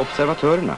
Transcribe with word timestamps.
Observatörerna. 0.00 0.76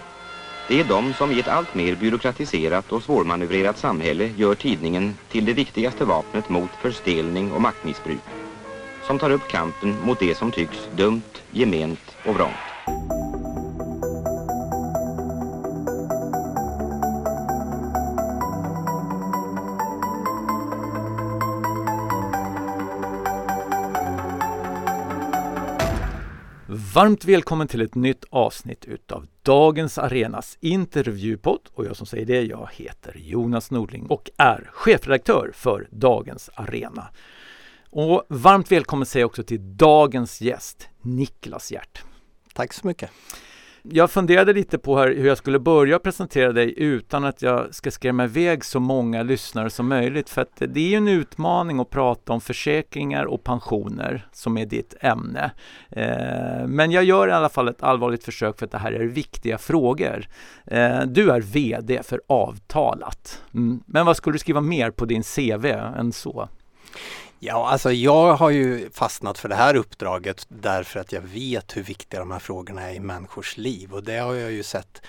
Det 0.67 0.81
är 0.81 0.85
de 0.85 1.15
som 1.15 1.33
i 1.33 1.39
ett 1.39 1.49
allt 1.49 1.75
mer 1.75 1.95
byråkratiserat 1.95 2.93
och 2.93 3.03
svårmanövrerat 3.03 3.79
samhälle 3.79 4.31
gör 4.37 4.55
tidningen 4.55 5.15
till 5.29 5.45
det 5.45 5.53
viktigaste 5.53 6.05
vapnet 6.05 6.49
mot 6.49 6.71
förstelning 6.77 7.53
och 7.53 7.61
maktmissbruk. 7.61 8.23
Som 9.03 9.19
tar 9.19 9.31
upp 9.31 9.49
kampen 9.49 9.99
mot 10.01 10.19
det 10.19 10.35
som 10.35 10.53
tycks 10.53 10.79
dumt, 10.91 11.23
gement 11.53 12.17
och 12.23 12.35
vrångt. 12.35 12.72
Varmt 26.95 27.25
välkommen 27.25 27.69
till 27.69 27.81
ett 27.81 27.95
nytt 27.95 28.25
avsnitt 28.31 28.85
utav 28.85 29.27
Dagens 29.43 29.99
Arenas 29.99 30.59
intervjupodd 30.61 31.61
och 31.75 31.85
jag 31.85 31.97
som 31.97 32.07
säger 32.07 32.27
det, 32.27 32.43
jag 32.43 32.69
heter 32.73 33.17
Jonas 33.19 33.71
Nordling 33.71 34.07
och 34.07 34.31
är 34.37 34.71
chefredaktör 34.73 35.51
för 35.55 35.89
Dagens 35.91 36.51
Arena. 36.55 37.09
Och 37.91 38.27
varmt 38.29 38.73
välkommen 38.73 39.07
säger 39.07 39.23
jag 39.23 39.29
också 39.29 39.43
till 39.43 39.77
dagens 39.77 40.41
gäst, 40.41 40.89
Niklas 41.03 41.73
Hjärt. 41.73 42.03
Tack 42.55 42.73
så 42.73 42.87
mycket. 42.87 43.11
Jag 43.85 44.11
funderade 44.11 44.53
lite 44.53 44.79
på 44.79 44.99
här 44.99 45.09
hur 45.09 45.27
jag 45.27 45.39
skulle 45.39 45.59
börja 45.59 45.99
presentera 45.99 46.53
dig 46.53 46.75
utan 46.77 47.25
att 47.25 47.43
jag 47.43 47.75
ska 47.75 47.91
skrämma 47.91 48.25
iväg 48.25 48.65
så 48.65 48.81
många 48.81 49.23
lyssnare 49.23 49.71
som 49.71 49.89
möjligt. 49.89 50.31
För 50.31 50.43
att 50.43 50.57
det 50.57 50.81
är 50.81 50.89
ju 50.89 50.97
en 50.97 51.09
utmaning 51.09 51.81
att 51.81 51.91
prata 51.91 52.33
om 52.33 52.41
försäkringar 52.41 53.25
och 53.25 53.45
pensioner 53.45 54.27
som 54.33 54.59
är 54.59 54.67
ditt 54.67 54.95
ämne. 55.01 55.51
Eh, 55.91 56.67
men 56.67 56.91
jag 56.91 57.05
gör 57.05 57.29
i 57.29 57.33
alla 57.33 57.49
fall 57.49 57.69
ett 57.69 57.83
allvarligt 57.83 58.25
försök 58.25 58.59
för 58.59 58.67
att 58.67 58.73
det 58.73 58.79
här 58.79 58.93
är 58.93 59.05
viktiga 59.05 59.59
frågor. 59.59 60.27
Eh, 60.67 61.01
du 61.01 61.31
är 61.31 61.41
VD 61.41 62.03
för 62.03 62.21
Avtalat. 62.27 63.43
Mm. 63.55 63.83
Men 63.87 64.07
vad 64.07 64.17
skulle 64.17 64.35
du 64.35 64.39
skriva 64.39 64.61
mer 64.61 64.91
på 64.91 65.05
din 65.05 65.23
CV 65.23 65.67
än 65.67 66.13
så? 66.13 66.49
Ja, 67.45 67.69
alltså 67.69 67.93
jag 67.93 68.35
har 68.35 68.51
ju 68.51 68.91
fastnat 68.91 69.39
för 69.39 69.49
det 69.49 69.55
här 69.55 69.77
uppdraget 69.77 70.47
därför 70.49 71.01
att 71.01 71.13
jag 71.13 71.21
vet 71.21 71.77
hur 71.77 71.83
viktiga 71.83 72.21
de 72.21 72.31
här 72.31 72.39
frågorna 72.39 72.91
är 72.91 72.95
i 72.95 73.01
människors 73.01 73.57
liv. 73.57 73.93
Och 73.93 74.05
det 74.05 74.19
har 74.19 74.35
jag 74.35 74.53
ju 74.53 74.63
sett 74.63 75.03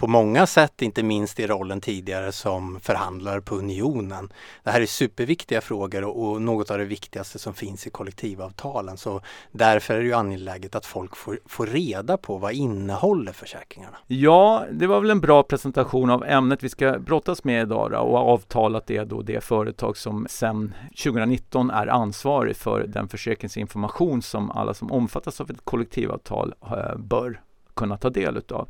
på 0.00 0.06
många 0.06 0.46
sätt, 0.46 0.82
inte 0.82 1.02
minst 1.02 1.40
i 1.40 1.46
rollen 1.46 1.80
tidigare 1.80 2.32
som 2.32 2.80
förhandlare 2.80 3.40
på 3.40 3.54
Unionen. 3.54 4.32
Det 4.62 4.70
här 4.70 4.80
är 4.80 4.86
superviktiga 4.86 5.60
frågor 5.60 6.04
och 6.04 6.42
något 6.42 6.70
av 6.70 6.78
det 6.78 6.84
viktigaste 6.84 7.38
som 7.38 7.54
finns 7.54 7.86
i 7.86 7.90
kollektivavtalen. 7.90 8.96
Så 8.96 9.20
därför 9.52 9.94
är 9.94 9.98
det 9.98 10.04
ju 10.04 10.12
angeläget 10.12 10.74
att 10.74 10.86
folk 10.86 11.16
får, 11.16 11.38
får 11.46 11.66
reda 11.66 12.16
på 12.16 12.38
vad 12.38 12.52
innehåller 12.52 13.32
försäkringarna. 13.32 13.96
Ja, 14.06 14.64
det 14.72 14.86
var 14.86 15.00
väl 15.00 15.10
en 15.10 15.20
bra 15.20 15.42
presentation 15.42 16.10
av 16.10 16.24
ämnet 16.24 16.62
vi 16.62 16.68
ska 16.68 16.98
brottas 16.98 17.44
med 17.44 17.62
idag 17.62 17.90
då, 17.90 17.98
och 17.98 18.18
avtalat 18.18 18.90
är 18.90 19.04
då 19.04 19.22
det 19.22 19.44
företag 19.44 19.96
som 19.96 20.26
sedan 20.30 20.74
2019 21.04 21.70
är 21.70 21.86
ansvarig 21.86 22.56
för 22.56 22.86
den 22.86 23.08
försäkringsinformation 23.08 24.22
som 24.22 24.50
alla 24.50 24.74
som 24.74 24.92
omfattas 24.92 25.40
av 25.40 25.50
ett 25.50 25.64
kollektivavtal 25.64 26.54
eh, 26.62 26.96
bör 26.96 27.40
kunna 27.80 27.96
ta 27.96 28.10
del 28.10 28.36
utav. 28.36 28.68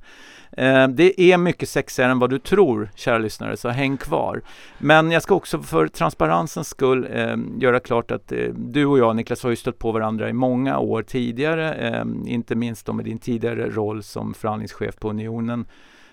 Eh, 0.52 0.88
det 0.88 1.20
är 1.20 1.38
mycket 1.38 1.68
sexigare 1.68 2.10
än 2.10 2.18
vad 2.18 2.30
du 2.30 2.38
tror, 2.38 2.90
kära 2.94 3.18
lyssnare, 3.18 3.56
så 3.56 3.68
häng 3.68 3.96
kvar. 3.96 4.42
Men 4.78 5.10
jag 5.10 5.22
ska 5.22 5.34
också 5.34 5.62
för 5.62 5.88
transparensens 5.88 6.68
skull 6.68 7.08
eh, 7.12 7.36
göra 7.58 7.80
klart 7.80 8.10
att 8.10 8.32
eh, 8.32 8.48
du 8.54 8.86
och 8.86 8.98
jag, 8.98 9.16
Niklas, 9.16 9.42
har 9.42 9.50
ju 9.50 9.56
stött 9.56 9.78
på 9.78 9.92
varandra 9.92 10.28
i 10.28 10.32
många 10.32 10.78
år 10.78 11.02
tidigare, 11.02 11.74
eh, 11.74 12.04
inte 12.26 12.54
minst 12.54 12.86
då 12.86 12.92
med 12.92 13.04
din 13.04 13.18
tidigare 13.18 13.70
roll 13.70 14.02
som 14.02 14.34
förhandlingschef 14.34 14.96
på 14.96 15.10
Unionen 15.10 15.66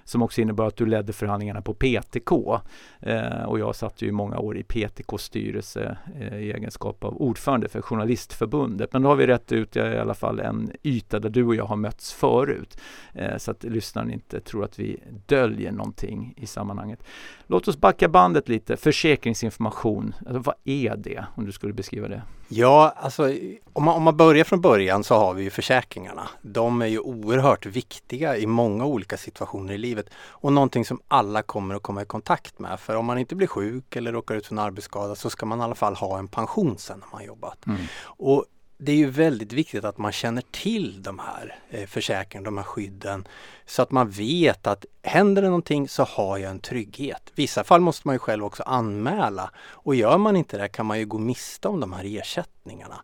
som 0.07 0.21
också 0.21 0.41
innebar 0.41 0.67
att 0.67 0.75
du 0.75 0.85
ledde 0.85 1.13
förhandlingarna 1.13 1.61
på 1.61 1.73
PTK. 1.73 2.59
Eh, 2.99 3.43
och 3.43 3.59
jag 3.59 3.75
satt 3.75 4.01
ju 4.01 4.07
i 4.07 4.11
många 4.11 4.39
år 4.39 4.57
i 4.57 4.63
PTKs 4.63 5.23
styrelse 5.23 5.97
eh, 6.19 6.37
i 6.37 6.51
egenskap 6.51 7.03
av 7.03 7.21
ordförande 7.21 7.67
för 7.69 7.81
Journalistförbundet. 7.81 8.93
Men 8.93 9.01
då 9.01 9.09
har 9.09 9.15
vi 9.15 9.27
rätt 9.27 9.51
ut 9.51 9.75
i 9.75 9.79
alla 9.79 10.13
fall 10.13 10.39
en 10.39 10.71
yta 10.83 11.19
där 11.19 11.29
du 11.29 11.43
och 11.43 11.55
jag 11.55 11.65
har 11.65 11.75
mötts 11.75 12.13
förut. 12.13 12.77
Eh, 13.13 13.37
så 13.37 13.51
att 13.51 13.63
lyssnaren 13.63 14.11
inte 14.11 14.39
tror 14.39 14.63
att 14.63 14.79
vi 14.79 14.99
döljer 15.25 15.71
någonting 15.71 16.33
i 16.37 16.45
sammanhanget. 16.45 17.03
Låt 17.47 17.67
oss 17.67 17.77
backa 17.77 18.09
bandet 18.09 18.49
lite. 18.49 18.77
Försäkringsinformation, 18.77 20.15
alltså, 20.19 20.39
vad 20.39 20.55
är 20.63 20.95
det 20.97 21.25
om 21.35 21.45
du 21.45 21.51
skulle 21.51 21.73
beskriva 21.73 22.07
det? 22.07 22.21
Ja, 22.47 22.93
alltså 22.97 23.33
om 23.73 23.83
man, 23.83 23.95
om 23.95 24.03
man 24.03 24.17
börjar 24.17 24.43
från 24.43 24.61
början 24.61 25.03
så 25.03 25.15
har 25.15 25.33
vi 25.33 25.43
ju 25.43 25.49
försäkringarna. 25.49 26.29
De 26.41 26.81
är 26.81 26.85
ju 26.85 26.99
oerhört 26.99 27.65
viktiga 27.65 28.37
i 28.37 28.45
många 28.45 28.85
olika 28.85 29.17
situationer 29.17 29.73
i 29.73 29.77
livet 29.77 30.09
och 30.27 30.53
någonting 30.53 30.85
som 30.85 30.99
alla 31.07 31.41
kommer 31.41 31.75
att 31.75 31.83
komma 31.83 32.01
i 32.01 32.05
kontakt 32.05 32.59
med. 32.59 32.79
För 32.79 32.95
om 32.95 33.05
man 33.05 33.17
inte 33.17 33.35
blir 33.35 33.47
sjuk 33.47 33.95
eller 33.95 34.11
råkar 34.11 34.35
ut 34.35 34.45
för 34.45 34.55
en 34.55 34.59
arbetsskada 34.59 35.15
så 35.15 35.29
ska 35.29 35.45
man 35.45 35.59
i 35.59 35.63
alla 35.63 35.75
fall 35.75 35.95
ha 35.95 36.19
en 36.19 36.27
pension 36.27 36.77
sen 36.77 36.99
när 36.99 37.07
man 37.11 37.25
jobbat. 37.25 37.65
Mm. 37.65 37.81
Och 38.03 38.45
det 38.77 38.91
är 38.91 38.95
ju 38.95 39.09
väldigt 39.09 39.53
viktigt 39.53 39.85
att 39.85 39.97
man 39.97 40.11
känner 40.11 40.43
till 40.51 41.03
de 41.03 41.19
här 41.19 41.59
eh, 41.69 41.87
försäkringarna, 41.87 42.45
de 42.45 42.57
här 42.57 42.63
skydden. 42.63 43.27
Så 43.65 43.81
att 43.81 43.91
man 43.91 44.09
vet 44.09 44.67
att 44.67 44.85
händer 45.07 45.41
det 45.41 45.47
någonting 45.47 45.87
så 45.87 46.03
har 46.03 46.37
jag 46.37 46.51
en 46.51 46.59
trygghet. 46.59 47.31
vissa 47.35 47.63
fall 47.63 47.81
måste 47.81 48.07
man 48.07 48.15
ju 48.15 48.19
själv 48.19 48.45
också 48.45 48.63
anmäla 48.63 49.51
och 49.69 49.95
gör 49.95 50.17
man 50.17 50.35
inte 50.35 50.57
det 50.57 50.67
kan 50.67 50.85
man 50.85 50.99
ju 50.99 51.05
gå 51.05 51.17
miste 51.17 51.67
om 51.67 51.79
de 51.79 51.93
här 51.93 52.19
ersättningarna. 52.19 52.95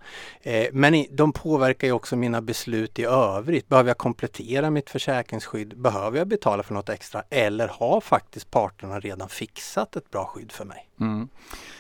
Eh, 0.42 0.68
men 0.72 1.06
de 1.12 1.34
påverkar 1.34 1.88
ju 1.88 1.94
också 1.94 2.16
mina 2.16 2.42
beslut 2.42 3.00
i 3.00 3.04
övrigt. 3.04 3.68
Behöver 3.68 3.90
jag 3.90 3.98
komplettera 3.98 4.70
mitt 4.70 4.90
försäkringsskydd? 4.90 5.82
Behöver 5.82 6.18
jag 6.18 6.28
betala 6.28 6.64
för 6.64 6.74
något 6.74 6.90
extra? 6.90 7.24
Eller 7.30 7.68
har 7.68 8.02
faktiskt 8.02 8.52
parterna 8.52 9.00
redan 9.00 9.30
fixat 9.30 9.96
ett 9.96 10.12
bra 10.12 10.26
skydd 10.26 10.52
för 10.52 10.66
mig? 10.66 10.90
Mm. 11.00 11.28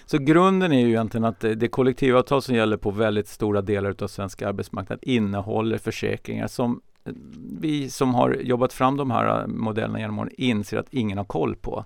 Så 0.05 0.17
grunden 0.17 0.71
är 0.71 0.79
ju 0.79 0.89
egentligen 0.89 1.25
att 1.25 1.39
det 1.39 1.67
kollektivavtal 1.67 2.41
som 2.41 2.55
gäller 2.55 2.77
på 2.77 2.91
väldigt 2.91 3.27
stora 3.27 3.61
delar 3.61 3.95
av 4.01 4.07
svensk 4.07 4.41
arbetsmarknad 4.41 4.99
innehåller 5.01 5.77
försäkringar 5.77 6.47
som 6.47 6.81
vi 7.59 7.89
som 7.89 8.15
har 8.15 8.33
jobbat 8.33 8.73
fram 8.73 8.97
de 8.97 9.11
här 9.11 9.47
modellerna 9.47 9.99
genom 9.99 10.19
åren 10.19 10.31
inser 10.37 10.77
att 10.77 10.93
ingen 10.93 11.17
har 11.17 11.25
koll 11.25 11.55
på 11.55 11.85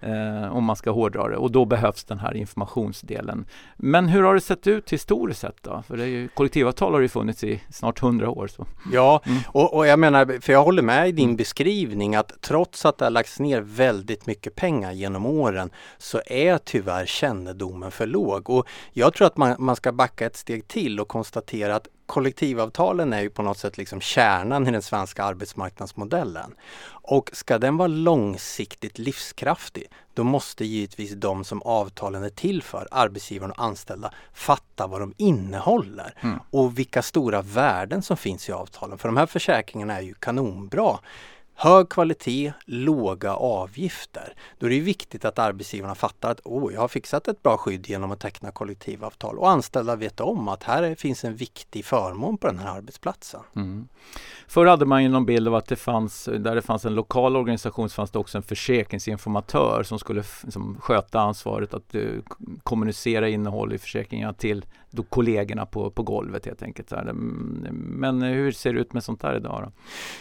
eh, 0.00 0.56
om 0.56 0.64
man 0.64 0.76
ska 0.76 0.90
hårdra 0.90 1.28
det 1.28 1.36
och 1.36 1.50
då 1.50 1.64
behövs 1.64 2.04
den 2.04 2.18
här 2.18 2.36
informationsdelen. 2.36 3.46
Men 3.76 4.08
hur 4.08 4.22
har 4.22 4.34
det 4.34 4.40
sett 4.40 4.66
ut 4.66 4.92
historiskt 4.92 5.40
sett 5.40 5.62
då? 5.62 5.82
För 5.86 5.96
det 5.96 6.02
är 6.02 6.06
ju, 6.06 6.28
kollektivavtal 6.28 6.92
har 6.92 7.00
ju 7.00 7.08
funnits 7.08 7.44
i 7.44 7.62
snart 7.70 7.98
hundra 7.98 8.30
år. 8.30 8.46
Så. 8.46 8.66
Ja, 8.92 9.20
mm. 9.26 9.38
och, 9.48 9.74
och, 9.74 9.86
jag 9.86 9.98
menar, 9.98 10.40
för 10.40 10.52
jag 10.52 10.64
håller 10.64 10.82
med 10.82 11.08
i 11.08 11.12
din 11.12 11.36
beskrivning 11.36 12.14
att 12.14 12.32
trots 12.40 12.86
att 12.86 12.98
det 12.98 13.04
har 13.04 13.10
lagts 13.10 13.40
ner 13.40 13.60
väldigt 13.60 14.26
mycket 14.26 14.54
pengar 14.54 14.92
genom 14.92 15.26
åren 15.26 15.70
så 15.98 16.20
är 16.26 16.58
tyvärr 16.58 17.06
kännedomen 17.06 17.90
för 17.90 18.06
låg. 18.06 18.50
Och 18.50 18.68
jag 18.92 19.14
tror 19.14 19.26
att 19.26 19.36
man, 19.36 19.56
man 19.58 19.76
ska 19.76 19.92
backa 19.92 20.26
ett 20.26 20.36
steg 20.36 20.68
till 20.68 21.00
och 21.00 21.08
konstatera 21.08 21.76
att 21.76 21.88
kollektivavtalen 22.06 23.12
är 23.12 23.20
ju 23.20 23.30
på 23.30 23.42
något 23.42 23.58
sätt 23.58 23.78
liksom 23.78 24.00
kärnan 24.00 24.66
i 24.66 24.70
den 24.70 24.82
svenska 24.82 25.24
arbetsmarknadsmodellen. 25.24 26.54
Och 26.88 27.30
ska 27.32 27.58
den 27.58 27.76
vara 27.76 27.88
långsiktigt 27.88 28.98
livskraftig, 28.98 29.86
då 30.14 30.24
måste 30.24 30.64
givetvis 30.64 31.12
de 31.12 31.44
som 31.44 31.62
avtalen 31.62 32.22
är 32.24 32.28
till 32.28 32.62
för, 32.62 32.88
arbetsgivaren 32.90 33.50
och 33.50 33.64
anställda, 33.64 34.12
fatta 34.32 34.86
vad 34.86 35.00
de 35.00 35.14
innehåller 35.16 36.14
mm. 36.20 36.38
och 36.50 36.78
vilka 36.78 37.02
stora 37.02 37.42
värden 37.42 38.02
som 38.02 38.16
finns 38.16 38.48
i 38.48 38.52
avtalen. 38.52 38.98
För 38.98 39.08
de 39.08 39.16
här 39.16 39.26
försäkringarna 39.26 39.96
är 39.96 40.02
ju 40.02 40.14
kanonbra. 40.14 40.98
Hög 41.58 41.88
kvalitet, 41.88 42.52
låga 42.64 43.34
avgifter. 43.34 44.34
Då 44.58 44.66
är 44.66 44.70
det 44.70 44.80
viktigt 44.80 45.24
att 45.24 45.38
arbetsgivarna 45.38 45.94
fattar 45.94 46.30
att 46.30 46.40
oh, 46.44 46.72
jag 46.72 46.80
har 46.80 46.88
fixat 46.88 47.28
ett 47.28 47.42
bra 47.42 47.56
skydd 47.56 47.88
genom 47.88 48.10
att 48.10 48.20
teckna 48.20 48.50
kollektivavtal 48.50 49.38
och 49.38 49.50
anställda 49.50 49.96
vet 49.96 50.20
om 50.20 50.48
att 50.48 50.62
här 50.62 50.94
finns 50.94 51.24
en 51.24 51.36
viktig 51.36 51.84
förmån 51.84 52.38
på 52.38 52.46
den 52.46 52.58
här 52.58 52.76
arbetsplatsen. 52.76 53.40
Mm. 53.56 53.88
Förr 54.48 54.66
hade 54.66 54.86
man 54.86 55.02
ju 55.02 55.08
någon 55.08 55.26
bild 55.26 55.48
av 55.48 55.54
att 55.54 55.66
det 55.66 55.76
fanns, 55.76 56.24
där 56.24 56.54
det 56.54 56.62
fanns 56.62 56.84
en 56.84 56.94
lokal 56.94 57.36
organisation, 57.36 57.88
så 57.88 57.94
fanns 57.94 58.10
det 58.10 58.18
också 58.18 58.38
en 58.38 58.42
försäkringsinformatör 58.42 59.82
som 59.82 59.98
skulle 59.98 60.24
liksom, 60.42 60.76
sköta 60.80 61.20
ansvaret 61.20 61.74
att 61.74 61.94
uh, 61.94 62.20
kommunicera 62.62 63.28
innehåll 63.28 63.72
i 63.72 63.78
försäkringarna 63.78 64.32
till 64.32 64.64
då 64.96 65.02
kollegorna 65.02 65.66
på, 65.66 65.90
på 65.90 66.02
golvet 66.02 66.46
helt 66.46 66.62
enkelt. 66.62 66.92
Men 67.72 68.22
hur 68.22 68.52
ser 68.52 68.72
det 68.72 68.80
ut 68.80 68.92
med 68.92 69.04
sånt 69.04 69.20
där 69.20 69.36
idag? 69.36 69.62
Då? 69.64 69.72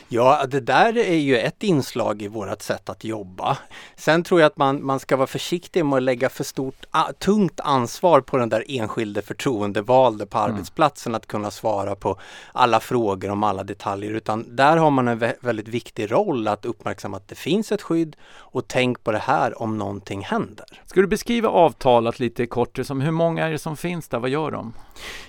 Ja, 0.08 0.46
det 0.48 0.60
där 0.60 0.98
är 0.98 1.16
ju 1.16 1.38
ett 1.38 1.64
inslag 1.64 2.22
i 2.22 2.28
vårt 2.28 2.62
sätt 2.62 2.90
att 2.90 3.04
jobba. 3.04 3.58
Sen 3.96 4.24
tror 4.24 4.40
jag 4.40 4.48
att 4.48 4.58
man, 4.58 4.86
man 4.86 5.00
ska 5.00 5.18
vara 5.18 5.28
försiktig 5.28 5.86
med 5.86 5.98
att 5.98 6.04
lägga 6.04 6.30
för 6.30 6.44
stort, 6.44 6.86
tungt 7.20 7.60
ansvar 7.60 8.22
på 8.22 8.38
den 8.38 8.50
där 8.50 8.64
enskilde 8.68 9.22
förtroendevalde 9.22 10.26
på 10.26 10.38
mm. 10.38 10.52
arbetsplatsen 10.52 11.16
att 11.16 11.28
kunna 11.28 11.52
svara 11.52 11.96
på 11.96 12.20
alla 12.52 12.80
frågor 12.80 13.30
om 13.30 13.44
alla 13.44 13.64
detaljer 13.64 14.12
utan 14.12 14.56
där 14.56 14.78
har 14.78 14.92
man 14.92 15.08
en 15.08 15.34
väldigt 15.42 15.68
viktig 15.68 16.12
roll 16.12 16.48
att 16.48 16.66
uppmärksamma 16.66 17.18
att 17.18 17.28
det 17.28 17.36
finns 17.36 17.72
ett 17.72 17.82
skydd 17.82 18.16
och 18.38 18.68
tänk 18.68 19.04
på 19.04 19.12
det 19.12 19.18
här 19.18 19.62
om 19.62 19.78
någonting 19.78 20.22
händer. 20.22 20.66
Ska 20.86 21.02
du 21.02 21.08
beskriva 21.08 21.50
avtalet 21.50 22.20
lite 22.20 22.48
kort, 22.48 22.80
som 22.84 23.02
hur 23.02 23.12
många 23.12 23.46
är 23.46 23.52
det 23.52 23.60
som 23.60 23.78
finns 23.78 24.08
där, 24.08 24.20
vad 24.20 24.30
gör 24.30 24.52
de? 24.52 24.65
Om? 24.66 24.74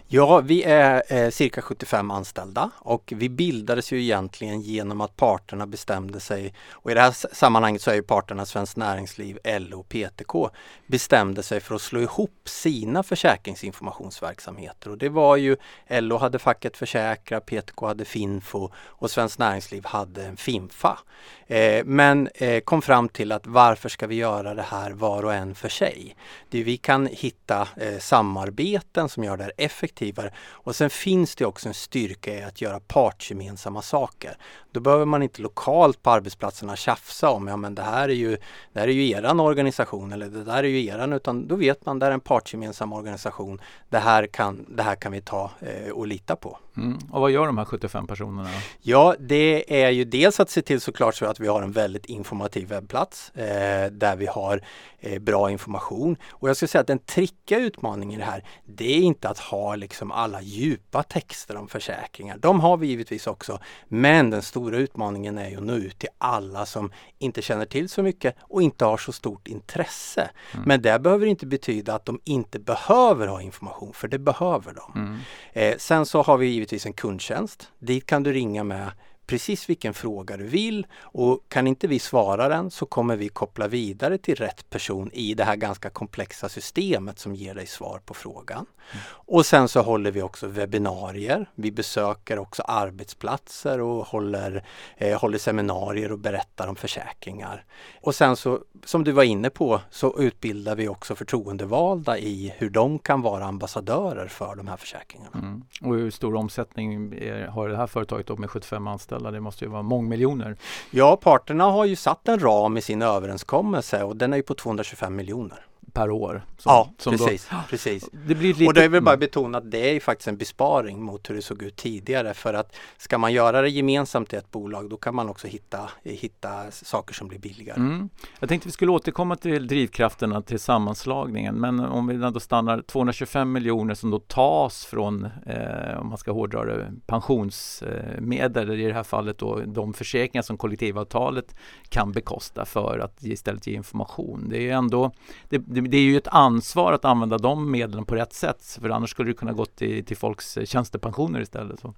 Ja, 0.09 0.41
vi 0.41 0.63
är 0.63 1.03
eh, 1.09 1.31
cirka 1.31 1.63
75 1.63 2.11
anställda 2.11 2.71
och 2.79 3.13
vi 3.17 3.29
bildades 3.29 3.93
ju 3.93 4.03
egentligen 4.03 4.61
genom 4.61 5.01
att 5.01 5.17
parterna 5.17 5.67
bestämde 5.67 6.21
sig 6.21 6.55
och 6.71 6.91
i 6.91 6.95
det 6.95 7.01
här 7.01 7.35
sammanhanget 7.35 7.83
så 7.83 7.91
är 7.91 7.95
ju 7.95 8.03
parterna 8.03 8.47
Svenskt 8.47 8.77
Näringsliv, 8.77 9.39
LO 9.45 9.81
och 9.81 9.89
PTK 9.89 10.49
bestämde 10.87 11.43
sig 11.43 11.61
för 11.61 11.75
att 11.75 11.83
slå 11.83 12.01
ihop 12.01 12.41
sina 12.45 13.03
försäkringsinformationsverksamheter 13.03 14.91
och 14.91 14.99
det 14.99 15.09
var 15.09 15.37
ju 15.37 15.57
LO 15.89 16.17
hade 16.17 16.39
facket 16.39 16.77
Försäkra, 16.77 17.41
PTK 17.41 17.87
hade 17.87 18.05
Finfo 18.05 18.71
och 18.77 19.11
Svenskt 19.11 19.39
Näringsliv 19.39 19.85
hade 19.85 20.25
en 20.25 20.37
Finfa. 20.37 20.99
Eh, 21.47 21.85
men 21.85 22.29
eh, 22.35 22.61
kom 22.61 22.83
fram 22.83 23.09
till 23.09 23.33
att 23.33 23.47
varför 23.47 23.89
ska 23.89 24.07
vi 24.07 24.15
göra 24.15 24.55
det 24.55 24.63
här 24.63 24.91
var 24.91 25.23
och 25.23 25.35
en 25.35 25.55
för 25.55 25.69
sig? 25.69 26.17
Det 26.51 26.63
vi 26.63 26.77
kan 26.77 27.07
hitta 27.07 27.69
eh, 27.77 27.99
samarbeten 27.99 29.09
som 29.09 29.25
gör 29.27 29.37
det 29.37 29.45
här 29.45 29.53
effektivare 29.57 30.33
och 30.39 30.77
sen 30.77 30.91
finns 30.91 31.37
det 31.37 31.47
också 31.47 31.69
en 31.69 31.75
styrka 31.75 32.35
i 32.35 32.43
att 32.43 32.61
göra 32.61 32.81
partsgemensamma 32.81 33.83
saker. 33.83 34.37
Då 34.77 34.81
behöver 34.81 35.05
man 35.05 35.23
inte 35.23 35.43
lokalt 35.43 36.03
på 36.03 36.11
arbetsplatserna 36.11 36.77
tjafsa 36.77 37.31
om, 37.31 37.49
ja 37.49 37.57
men 37.57 37.75
det 37.75 37.83
här 37.83 38.09
är 38.09 38.15
ju, 38.15 38.37
det 38.73 38.81
här 38.81 38.89
är 38.89 38.93
ju 38.93 39.11
eran 39.11 39.41
organisation 39.41 40.13
eller 40.13 40.27
det 40.27 40.45
där 40.45 40.65
är 40.65 40.69
ju 40.69 40.87
eran, 40.87 41.13
utan 41.13 41.49
då 41.49 41.57
vet 41.57 41.87
man 41.87 41.99
det 41.99 42.07
är 42.07 42.11
en 42.11 42.21
partsgemensam 42.21 42.93
organisation. 42.93 43.61
Det 43.89 43.99
här 43.99 44.27
kan, 44.27 44.67
det 44.69 44.83
här 44.83 44.95
kan 44.95 45.13
vi 45.13 45.21
ta 45.21 45.51
eh, 45.61 45.93
och 45.93 46.07
lita 46.07 46.37
på. 46.37 46.59
Mm. 46.77 46.99
Och 47.11 47.21
vad 47.21 47.31
gör 47.31 47.47
de 47.47 47.59
här 47.59 47.65
75 47.65 48.07
personerna? 48.07 48.51
Ja, 48.83 49.15
det 49.19 49.85
är 49.85 49.91
ju 49.91 50.05
dels 50.05 50.41
att 50.41 50.51
se 50.51 50.63
till 50.63 50.81
såklart 50.81 51.15
så 51.15 51.27
att 51.27 51.41
vi 51.41 51.47
har 51.47 51.63
en 51.63 51.73
väldigt 51.73 52.07
informativ 52.07 52.69
webbplats 52.69 53.31
eh, 53.31 53.91
där 53.91 54.17
vi 54.17 54.27
har 54.27 54.61
eh, 54.99 55.19
bra 55.19 55.51
information. 55.51 56.17
Och 56.31 56.49
jag 56.49 56.57
skulle 56.57 56.69
säga 56.69 56.81
att 56.81 56.87
den 56.87 56.99
trickiga 56.99 57.59
utmaningen 57.59 58.21
i 58.21 58.25
det 58.25 58.31
här, 58.31 58.45
det 58.65 58.97
är 58.97 59.01
inte 59.01 59.29
att 59.29 59.39
ha 59.39 59.75
liksom 59.75 60.13
alla 60.13 60.43
djupa 60.43 61.03
texter 61.03 61.57
om 61.57 61.69
försäkringar. 61.69 62.39
De 62.39 62.61
har 62.61 62.77
vi 62.77 62.87
givetvis 62.87 63.27
också. 63.27 63.59
Men 63.89 64.31
den 64.31 64.43
stora 64.43 64.66
utmaningen 64.75 65.39
är 65.39 65.51
ju 65.51 65.57
att 65.57 65.63
nå 65.63 65.73
ut 65.73 65.99
till 65.99 66.09
alla 66.19 66.67
som 66.67 66.93
inte 67.19 67.43
känner 67.43 67.65
till 67.65 67.89
så 67.89 68.03
mycket 68.03 68.37
och 68.41 68.63
inte 68.63 68.85
har 68.85 68.97
så 68.97 69.13
stort 69.13 69.49
intresse. 69.49 70.31
Mm. 70.55 70.65
Men 70.69 70.83
det 70.83 70.99
behöver 70.99 71.27
inte 71.27 71.47
betyda 71.47 71.95
att 71.95 72.05
de 72.05 72.21
inte 72.25 72.59
behöver 72.59 73.27
ha 73.27 73.43
information, 73.43 73.93
för 73.93 74.09
det 74.09 74.19
behöver 74.19 74.75
de. 74.75 75.01
Mm. 75.01 75.19
Eh, 75.53 75.77
sen 75.79 76.07
så 76.07 76.23
har 76.23 76.37
vi 76.37 76.47
givetvis 76.47 76.87
en 76.87 76.93
kundtjänst. 76.93 77.71
Dit 77.79 78.07
kan 78.07 78.23
du 78.23 78.33
ringa 78.33 78.65
med 78.65 78.91
precis 79.27 79.69
vilken 79.69 79.95
fråga 79.95 80.37
du 80.37 80.47
vill 80.47 80.87
och 81.01 81.41
kan 81.49 81.67
inte 81.67 81.87
vi 81.87 81.99
svara 81.99 82.49
den 82.49 82.71
så 82.71 82.87
kommer 82.87 83.17
vi 83.17 83.29
koppla 83.29 83.69
vidare 83.69 84.19
till 84.19 84.35
rätt 84.35 84.71
person 84.71 85.11
i 85.13 85.35
det 85.35 85.45
här 85.45 85.57
ganska 85.57 85.91
komplexa 85.91 86.49
systemet 86.49 87.19
som 87.19 87.35
ger 87.35 87.55
dig 87.55 87.67
svar 87.67 88.01
på 88.05 88.15
frågan. 88.15 88.67
Mm. 88.93 89.05
Och 89.09 89.47
sen 89.47 89.69
så 89.69 89.83
håller 89.83 90.11
vi 90.11 90.23
också 90.23 90.47
webbinarier. 90.47 91.51
Vi 91.55 91.73
besöker 91.73 92.39
också 92.39 92.63
arbetsplatser 92.63 93.81
och 93.81 94.07
håller, 94.07 94.65
eh, 94.97 95.21
håller 95.21 95.39
seminarier 95.39 96.13
och 96.13 96.19
berättar 96.19 96.69
om 96.69 96.77
försäkringar. 96.77 97.65
Och 98.01 98.15
sen 98.15 98.37
så, 98.37 98.61
som 98.85 99.05
du 99.05 99.13
var 99.13 99.23
inne 99.23 99.51
på, 99.51 99.81
så 99.91 100.21
utbildar 100.21 100.77
vi 100.77 100.89
också 100.89 101.15
förtroendevalda 101.15 102.19
i 102.19 102.55
hur 102.59 102.71
de 102.71 102.99
kan 102.99 103.23
vara 103.23 103.45
ambassadörer 103.45 104.29
för 104.29 104.55
de 104.55 104.69
här 104.69 104.77
försäkringarna. 104.77 105.39
Mm. 105.39 105.63
Och 105.83 105.95
hur 105.95 106.11
stor 106.11 106.35
omsättning 106.35 107.15
är, 107.15 107.47
har 107.47 107.69
det 107.69 107.77
här 107.77 107.87
företaget 107.87 108.27
då 108.27 108.37
med 108.37 108.51
75 108.51 108.87
anställda? 108.87 109.16
Anställda. 109.17 109.31
Det 109.31 109.41
måste 109.41 109.65
ju 109.65 109.71
vara 109.71 109.83
mångmiljoner. 109.83 110.57
Ja, 110.91 111.17
parterna 111.17 111.65
har 111.65 111.85
ju 111.85 111.97
satt 111.97 112.29
en 112.29 112.39
ram 112.39 112.77
i 112.77 112.81
sin 112.81 113.03
överenskommelse 113.03 114.03
och 114.03 114.17
den 114.17 114.33
är 114.33 114.37
ju 114.37 114.43
på 114.43 114.55
225 114.55 115.17
miljoner 115.17 115.67
per 115.97 116.11
år. 116.11 116.43
Som, 116.59 116.71
ja, 116.71 116.91
som 116.99 117.13
precis. 117.13 117.49
Då, 117.51 117.57
precis. 117.71 118.09
Det 118.27 118.35
blir 118.35 118.55
lite... 118.55 118.67
Och 118.67 118.75
det 118.75 118.85
är 118.85 118.89
väl 118.89 119.03
bara 119.03 119.17
betona 119.17 119.59
att 119.59 119.71
det 119.71 119.97
är 119.97 120.01
faktiskt 120.01 120.29
en 120.29 120.37
besparing 120.37 121.03
mot 121.03 121.31
hur 121.31 121.35
det 121.35 121.43
såg 121.43 121.63
ut 121.63 121.77
tidigare 121.77 122.35
för 122.35 122.55
att 122.55 122.77
ska 122.97 123.19
man 123.19 123.33
göra 123.33 123.63
det 123.63 123.69
gemensamt 123.69 124.33
i 124.33 124.37
ett 124.37 124.51
bolag 124.51 124.91
då 124.91 124.97
kan 124.97 125.15
man 125.15 125.29
också 125.29 125.49
hitta, 125.49 125.91
hitta 126.05 126.71
saker 126.71 127.15
som 127.15 127.29
blir 127.29 127.39
billigare. 127.39 127.81
Mm. 127.81 128.09
Jag 128.39 128.49
tänkte 128.49 128.69
vi 128.69 128.73
skulle 128.73 128.93
återkomma 128.93 129.37
till 129.37 129.67
drivkrafterna 129.67 130.43
till 130.43 130.59
sammanslagningen 130.59 131.55
men 131.55 131.81
om 131.81 132.07
vi 132.07 132.15
ändå 132.15 132.41
stannar 132.41 132.83
225 132.83 133.53
miljoner 133.53 133.95
som 133.95 134.11
då 134.11 134.19
tas 134.19 134.85
från, 134.85 135.25
eh, 135.47 136.01
om 136.01 136.09
man 136.09 136.19
ska 136.19 136.33
hårdra 136.33 136.65
det, 136.65 136.93
pensionsmedel 137.07 138.81
i 138.81 138.87
det 138.87 138.93
här 138.93 139.03
fallet 139.03 139.39
då 139.39 139.63
de 139.67 139.95
försäkringar 139.95 140.43
som 140.43 140.57
kollektivavtalet 140.57 141.57
kan 141.89 142.13
bekosta 142.13 142.65
för 142.65 142.99
att 142.99 143.23
istället 143.23 143.67
ge 143.67 143.75
information. 143.75 144.47
Det 144.49 144.71
är 144.71 144.75
ändå, 144.75 145.11
det, 145.49 145.59
det 145.59 145.86
det 145.89 145.97
är 145.97 146.03
ju 146.03 146.17
ett 146.17 146.29
ansvar 146.29 146.93
att 146.93 147.05
använda 147.05 147.39
de 147.39 147.71
medlen 147.71 148.05
på 148.05 148.15
rätt 148.15 148.33
sätt 148.33 148.79
för 148.81 148.91
annars 148.91 149.11
skulle 149.11 149.31
det 149.31 149.35
kunna 149.35 149.53
gå 149.53 149.67
till, 149.67 150.05
till 150.05 150.17
folks 150.17 150.57
eh, 150.57 150.65
tjänstepensioner 150.65 151.41
istället. 151.41 151.81
Så. 151.81 151.95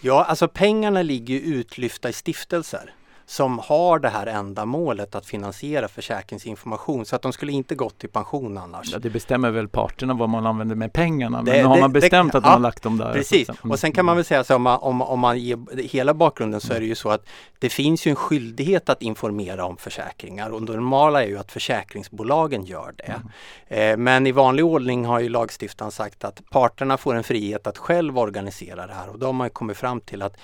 Ja, 0.00 0.24
alltså 0.24 0.48
pengarna 0.48 1.02
ligger 1.02 1.40
utlyfta 1.40 2.08
i 2.08 2.12
stiftelser 2.12 2.94
som 3.26 3.58
har 3.58 3.98
det 3.98 4.08
här 4.08 4.26
ändamålet 4.26 5.14
att 5.14 5.26
finansiera 5.26 5.88
försäkringsinformation 5.88 7.06
så 7.06 7.16
att 7.16 7.22
de 7.22 7.32
skulle 7.32 7.52
inte 7.52 7.74
gått 7.74 7.98
till 7.98 8.08
pension 8.08 8.58
annars. 8.58 8.92
Ja, 8.92 8.98
det 8.98 9.10
bestämmer 9.10 9.50
väl 9.50 9.68
parterna 9.68 10.14
vad 10.14 10.28
man 10.28 10.46
använder 10.46 10.76
med 10.76 10.92
pengarna 10.92 11.42
men 11.42 11.54
det, 11.54 11.60
har 11.60 11.80
man 11.80 11.92
bestämt 11.92 12.32
det, 12.32 12.38
att 12.38 12.44
man 12.44 12.50
ja, 12.50 12.56
har 12.56 12.60
lagt 12.60 12.82
dem 12.82 12.98
där. 12.98 13.12
Precis, 13.12 13.48
och 13.48 13.78
sen 13.78 13.92
kan 13.92 14.04
man 14.04 14.16
väl 14.16 14.24
säga 14.24 14.44
så 14.44 14.56
om 14.56 14.62
man, 14.62 14.78
om, 14.78 15.02
om 15.02 15.20
man 15.20 15.38
ger 15.38 15.88
hela 15.88 16.14
bakgrunden 16.14 16.60
så 16.60 16.72
är 16.72 16.80
det 16.80 16.86
ju 16.86 16.94
så 16.94 17.10
att 17.10 17.26
det 17.58 17.68
finns 17.68 18.06
ju 18.06 18.10
en 18.10 18.16
skyldighet 18.16 18.88
att 18.88 19.02
informera 19.02 19.64
om 19.64 19.76
försäkringar 19.76 20.50
och 20.50 20.62
det 20.62 20.72
normala 20.72 21.22
är 21.22 21.28
ju 21.28 21.38
att 21.38 21.52
försäkringsbolagen 21.52 22.64
gör 22.64 22.94
det. 22.96 23.20
Mm. 23.68 23.92
Eh, 23.92 23.96
men 23.96 24.26
i 24.26 24.32
vanlig 24.32 24.64
ordning 24.64 25.04
har 25.04 25.20
ju 25.20 25.28
lagstiftaren 25.28 25.90
sagt 25.90 26.24
att 26.24 26.50
parterna 26.50 26.96
får 26.96 27.14
en 27.14 27.24
frihet 27.24 27.66
att 27.66 27.78
själv 27.78 28.18
organisera 28.18 28.86
det 28.86 28.94
här 28.94 29.08
och 29.08 29.18
då 29.18 29.26
har 29.26 29.32
man 29.32 29.50
kommit 29.50 29.76
fram 29.76 30.00
till 30.00 30.22
att 30.22 30.36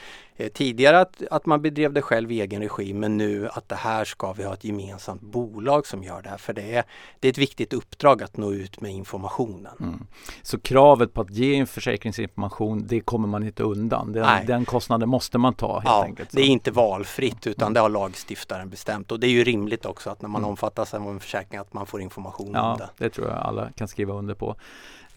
tidigare 0.53 1.01
att, 1.01 1.23
att 1.31 1.47
man 1.47 1.63
bedrev 1.63 1.93
det 1.93 2.03
själv 2.03 2.33
i 2.33 2.41
egen 2.41 2.63
regi 2.63 2.93
men 2.93 3.17
nu 3.17 3.49
att 3.49 3.69
det 3.69 3.75
här 3.75 4.05
ska 4.05 4.33
vi 4.33 4.45
ha 4.45 4.55
ett 4.55 4.65
gemensamt 4.65 5.23
bolag 5.23 5.87
som 5.87 6.03
gör 6.03 6.23
det 6.23 6.29
här. 6.29 6.37
För 6.37 6.53
det 6.53 6.77
är, 6.77 6.85
det 7.21 7.29
är 7.29 7.31
ett 7.33 7.39
viktigt 7.39 7.73
uppdrag 7.73 8.23
att 8.23 8.37
nå 8.37 8.53
ut 8.53 8.81
med 8.81 8.93
informationen. 8.93 9.73
Mm. 9.81 10.07
Så 10.43 10.61
kravet 10.61 11.15
på 11.15 11.21
att 11.21 11.31
ge 11.31 11.57
en 11.57 11.67
försäkringsinformation 11.67 12.87
det 12.87 13.01
kommer 13.01 13.29
man 13.29 13.43
inte 13.43 13.63
undan. 13.63 14.13
Den, 14.13 14.47
den 14.47 14.65
kostnaden 14.65 15.09
måste 15.09 15.39
man 15.39 15.55
ta 15.55 15.73
helt 15.73 15.85
ja, 15.85 16.05
enkelt. 16.05 16.31
Så. 16.31 16.37
Det 16.37 16.43
är 16.43 16.47
inte 16.47 16.71
valfritt 16.71 17.47
utan 17.47 17.67
mm. 17.67 17.75
det 17.75 17.81
har 17.81 17.89
lagstiftaren 17.89 18.71
bestämt 18.71 19.13
och 19.13 19.21
det 19.21 19.27
är 19.27 19.31
ju 19.31 19.45
rimligt 19.45 19.87
också 19.87 20.11
att 20.11 20.23
när 20.23 20.29
man 20.29 20.41
mm. 20.41 20.51
omfattas 20.51 20.95
av 20.95 21.09
en 21.09 21.21
försäkring 21.21 21.61
att 21.61 21.73
man 21.73 21.87
får 21.87 22.01
information 22.01 22.51
ja, 22.55 22.73
om 22.73 22.79
det. 22.79 22.89
Det 22.97 23.11
tror 23.11 23.29
jag 23.29 23.39
alla 23.39 23.71
kan 23.71 23.89
skriva 23.89 24.15
under 24.15 24.35
på. 24.35 24.57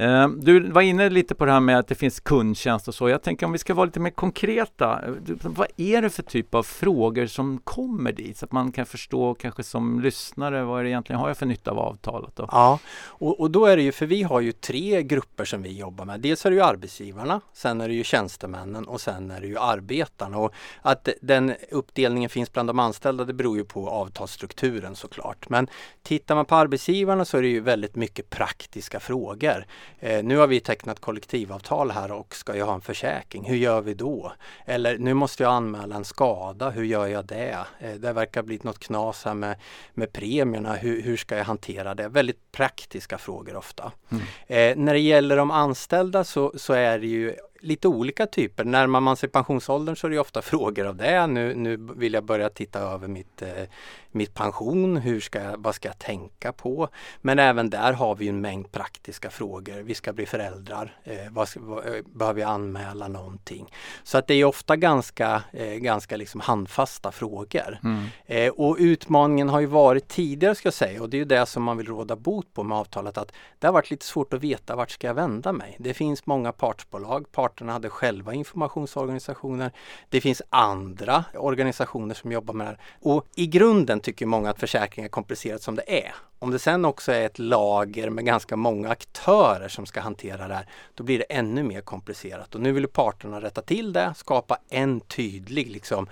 Ehm, 0.04 0.40
du 0.42 0.72
var 0.72 0.82
inne 0.82 1.10
lite 1.10 1.36
på 1.36 1.46
det 1.46 1.52
här 1.52 1.60
med 1.60 1.80
att 1.80 1.88
det 1.88 1.96
finns 1.96 2.20
kundtjänst 2.20 2.88
och 2.88 2.96
så. 2.96 3.10
Jag 3.10 3.22
tänker 3.22 3.46
om 3.46 3.52
vi 3.52 3.58
ska 3.58 3.74
vara 3.74 3.86
lite 3.86 4.00
mer 4.00 4.10
konkreta. 4.10 5.02
Eh, 5.06 5.36
vad 5.42 5.68
är 5.78 6.02
det 6.02 6.10
för 6.10 6.24
typ 6.24 6.56
av 6.56 6.64
frågor 6.64 7.26
som 7.26 7.58
kommer 7.64 8.12
dit? 8.12 8.38
Så 8.38 8.46
att 8.46 8.52
man 8.52 8.72
kan 8.72 8.86
förstå 8.86 9.34
kanske 9.34 9.64
som 9.64 10.00
lyssnare 10.00 10.64
vad 10.64 10.80
är 10.80 10.84
det 10.84 10.90
egentligen 10.90 11.20
har 11.20 11.28
jag 11.28 11.38
för 11.38 11.46
nytta 11.46 11.72
av 11.72 11.80
avtalet? 11.80 12.36
Då? 12.36 12.50
Ja, 12.52 12.80
och, 13.06 13.40
och 13.40 13.52
då 13.52 13.66
är 13.66 13.78
det 13.78 13.84
ju 13.84 13.92
för 13.92 14.06
vi 14.06 14.24
har 14.24 14.42
ju 14.42 14.52
tre 14.52 15.04
grupper 15.04 15.46
som 15.46 15.62
vi 15.62 15.78
jobbar 15.78 16.06
med. 16.06 16.20
Dels 16.20 16.46
är 16.46 16.50
det 16.50 16.56
ju 16.56 16.64
arbetsgivarna, 16.64 17.42
sen 17.54 17.82
är 17.82 17.88
det 17.88 17.94
ju 17.94 18.04
tjänstemännen 18.04 18.86
och 18.86 19.02
sen 19.02 19.32
är 19.32 19.42
det 19.42 19.48
ju 19.48 19.58
arbetarna. 19.58 20.38
Och 20.38 20.54
att 20.82 21.10
den 21.22 21.54
uppdelningen 21.72 22.30
finns 22.30 22.52
bland 22.52 22.70
de 22.70 22.80
anställda 22.80 23.26
det 23.26 23.34
beror 23.34 23.58
ju 23.58 23.66
på 23.66 23.90
avtalsstrukturen 23.90 24.96
såklart. 24.96 25.50
Men 25.50 25.68
tittar 26.04 26.36
man 26.36 26.46
på 26.46 26.56
arbetsgivarna 26.56 27.26
så 27.26 27.38
är 27.38 27.42
det 27.42 27.48
ju 27.48 27.60
väldigt 27.60 27.96
mycket 27.96 28.30
praktiska 28.30 29.00
frågor. 29.00 29.66
Eh, 30.00 30.24
nu 30.24 30.38
har 30.38 30.48
vi 30.48 30.60
tecknat 30.60 31.00
kollektivavtal 31.00 31.92
här 31.92 32.12
och 32.12 32.36
ska 32.36 32.56
jag 32.56 32.66
ha 32.66 32.74
en 32.74 32.82
försäkring. 32.82 33.44
Hur 33.46 33.56
gör 33.56 33.82
vi 33.82 33.94
då? 33.94 34.34
Eller 34.66 34.98
nu 34.98 35.14
måste 35.14 35.44
jag 35.44 35.52
anmäla 35.54 35.96
en 35.96 36.06
skada. 36.06 36.70
Hur 36.70 36.84
gör 36.84 37.08
jag 37.08 37.26
det? 37.26 37.58
Eh, 37.80 37.92
det 37.94 38.14
verkar 38.14 38.44
blivit 38.44 38.64
något 38.64 38.80
knas 38.80 39.26
här 39.26 39.34
med, 39.34 39.56
med 39.94 40.14
premierna. 40.14 40.74
Hur, 40.74 41.02
hur 41.02 41.18
ska 41.18 41.38
jag 41.38 41.46
hantera 41.46 41.96
det? 41.96 42.08
Väldigt 42.08 42.52
praktiska 42.52 43.18
frågor 43.18 43.56
ofta. 43.56 43.92
Mm. 44.12 44.24
Eh, 44.48 44.84
när 44.84 44.94
det 44.94 45.00
gäller 45.00 45.38
de 45.38 45.52
anställda 45.52 46.24
så, 46.24 46.54
så 46.56 46.74
är 46.74 47.00
det 47.00 47.08
ju 47.08 47.36
lite 47.64 47.88
olika 47.88 48.26
typer. 48.26 48.64
Närmar 48.64 49.00
man 49.00 49.18
sig 49.18 49.30
pensionsåldern 49.30 49.96
så 49.96 50.08
är 50.08 50.12
det 50.12 50.20
ofta 50.20 50.42
frågor 50.54 50.86
av 50.86 50.96
det. 50.96 51.28
Nu, 51.28 51.56
nu 51.56 51.78
vill 51.78 52.14
jag 52.14 52.24
börja 52.24 52.50
titta 52.50 52.80
över 52.80 53.08
mitt, 53.08 53.42
eh, 53.42 53.64
mitt 54.12 54.34
pension. 54.34 54.98
Hur 54.98 55.20
ska 55.20 55.40
vad 55.58 55.76
ska 55.76 55.88
jag 55.88 56.00
tänka 56.00 56.54
på? 56.54 56.90
Men 57.22 57.40
även 57.40 57.70
där 57.70 57.94
har 57.94 58.16
vi 58.16 58.28
en 58.28 58.42
mängd 58.42 58.72
praktiska 58.72 59.30
frågor. 59.30 59.82
Vi 59.82 59.94
ska 59.94 60.14
bli 60.14 60.26
föräldrar. 60.26 60.98
Eh, 61.04 61.32
vad, 61.32 61.50
vad, 61.56 61.86
eh, 61.86 62.02
behöver 62.06 62.42
jag 62.42 62.50
anmäla 62.50 63.08
någonting? 63.08 63.74
Så 64.04 64.18
att 64.18 64.28
det 64.28 64.34
är 64.34 64.46
ofta 64.46 64.76
ganska, 64.76 65.44
eh, 65.54 65.74
ganska 65.74 66.18
liksom 66.18 66.42
handfasta 66.42 67.12
frågor. 67.12 67.80
Mm. 67.84 68.06
Eh, 68.26 68.50
och 68.50 68.76
utmaningen 68.80 69.50
har 69.50 69.60
ju 69.60 69.66
varit 69.66 70.08
tidigare 70.08 70.56
ska 70.56 70.68
jag 70.68 70.74
säga 70.74 71.02
och 71.02 71.10
det 71.10 71.18
är 71.18 71.20
ju 71.20 71.26
det 71.26 71.46
som 71.46 71.64
man 71.64 71.78
vill 71.78 71.88
råda 71.88 72.16
bot 72.16 72.54
på 72.54 72.64
med 72.64 72.78
avtalet 72.78 73.18
att 73.18 73.32
det 73.60 73.68
har 73.68 73.74
varit 73.74 73.92
lite 73.92 74.06
svårt 74.06 74.34
att 74.34 74.44
veta 74.44 74.76
vart 74.76 74.92
ska 74.92 75.08
jag 75.08 75.14
vända 75.14 75.52
mig. 75.52 75.76
Det 75.80 75.94
finns 75.94 76.26
många 76.26 76.52
partsbolag. 76.52 77.32
Part 77.32 77.53
parterna 77.54 77.74
hade 77.74 77.90
själva 77.90 78.34
informationsorganisationer. 78.34 79.72
Det 80.10 80.22
finns 80.22 80.42
andra 80.50 81.26
organisationer 81.34 82.16
som 82.16 82.32
jobbar 82.32 82.54
med 82.54 82.66
det 82.66 82.70
här. 82.70 82.80
Och 83.02 83.26
i 83.36 83.48
grunden 83.48 84.00
tycker 84.00 84.26
många 84.26 84.50
att 84.50 84.60
försäkring 84.60 85.06
är 85.06 85.10
komplicerat 85.10 85.62
som 85.62 85.76
det 85.76 86.04
är. 86.04 86.14
Om 86.40 86.52
det 86.52 86.60
sen 86.60 86.86
också 86.86 87.12
är 87.12 87.26
ett 87.26 87.40
lager 87.40 88.10
med 88.10 88.26
ganska 88.26 88.56
många 88.56 88.90
aktörer 88.90 89.68
som 89.68 89.86
ska 89.86 90.02
hantera 90.02 90.48
det 90.48 90.54
här, 90.54 90.68
då 90.94 91.04
blir 91.04 91.18
det 91.18 91.24
ännu 91.24 91.64
mer 91.64 91.82
komplicerat. 91.82 92.56
Och 92.56 92.62
nu 92.62 92.72
vill 92.72 92.88
parterna 92.88 93.42
rätta 93.42 93.62
till 93.62 93.94
det, 93.94 94.14
skapa 94.18 94.58
en 94.70 95.00
tydlig 95.00 95.70
liksom, 95.70 96.08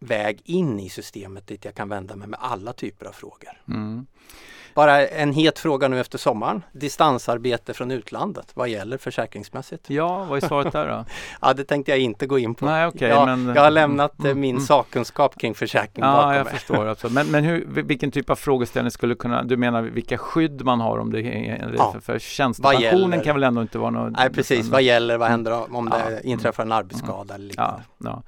väg 0.00 0.40
in 0.44 0.80
i 0.80 0.88
systemet 0.88 1.46
dit 1.46 1.64
jag 1.64 1.74
kan 1.74 1.88
vända 1.88 2.16
mig 2.16 2.28
med 2.28 2.38
alla 2.42 2.72
typer 2.72 3.06
av 3.06 3.12
frågor. 3.12 3.62
Mm. 3.68 4.06
Bara 4.78 5.06
en 5.06 5.32
het 5.32 5.58
fråga 5.58 5.88
nu 5.88 6.00
efter 6.00 6.18
sommaren. 6.18 6.62
Distansarbete 6.72 7.74
från 7.74 7.90
utlandet, 7.90 8.50
vad 8.54 8.68
gäller 8.68 8.98
försäkringsmässigt? 8.98 9.90
Ja, 9.90 10.24
vad 10.24 10.42
är 10.42 10.46
svaret 10.46 10.72
där 10.72 10.88
då? 10.88 11.04
ja, 11.40 11.54
det 11.54 11.64
tänkte 11.64 11.92
jag 11.92 11.98
inte 11.98 12.26
gå 12.26 12.38
in 12.38 12.54
på. 12.54 12.64
Nej, 12.64 12.86
okay, 12.86 13.08
jag, 13.08 13.26
men, 13.26 13.54
jag 13.54 13.62
har 13.62 13.70
lämnat 13.70 14.18
mm, 14.18 14.40
min 14.40 14.54
mm. 14.54 14.66
sakkunskap 14.66 15.38
kring 15.38 15.54
försäkring 15.54 16.04
ja, 16.04 16.12
bakom 16.12 16.34
jag 16.34 16.44
mig. 16.44 16.54
Förstår, 16.54 16.86
alltså. 16.86 17.08
Men, 17.08 17.26
men 17.26 17.44
hur, 17.44 17.64
vilken 17.66 18.10
typ 18.10 18.30
av 18.30 18.36
frågeställning 18.36 18.90
skulle 18.90 19.14
kunna, 19.14 19.42
du 19.42 19.56
menar 19.56 19.82
vilka 19.82 20.18
skydd 20.18 20.64
man 20.64 20.80
har 20.80 20.98
om 20.98 21.12
det 21.12 21.20
är 21.20 21.74
ja. 21.76 21.92
för, 21.92 22.00
för 22.00 22.18
tjänstepensionen 22.18 23.20
kan 23.20 23.34
väl 23.34 23.42
ändå 23.42 23.62
inte 23.62 23.78
vara 23.78 23.90
något? 23.90 24.12
Nej, 24.16 24.30
precis. 24.30 24.68
Vad 24.68 24.82
gäller, 24.82 25.18
vad 25.18 25.28
händer 25.28 25.74
om 25.74 25.90
det 25.90 26.10
ja, 26.10 26.20
inträffar 26.20 26.62
en 26.62 26.72
arbetsskada 26.72 27.34
mm, 27.34 27.34
eller 27.34 27.46
liknande? 27.46 27.82
Ja, 27.98 28.22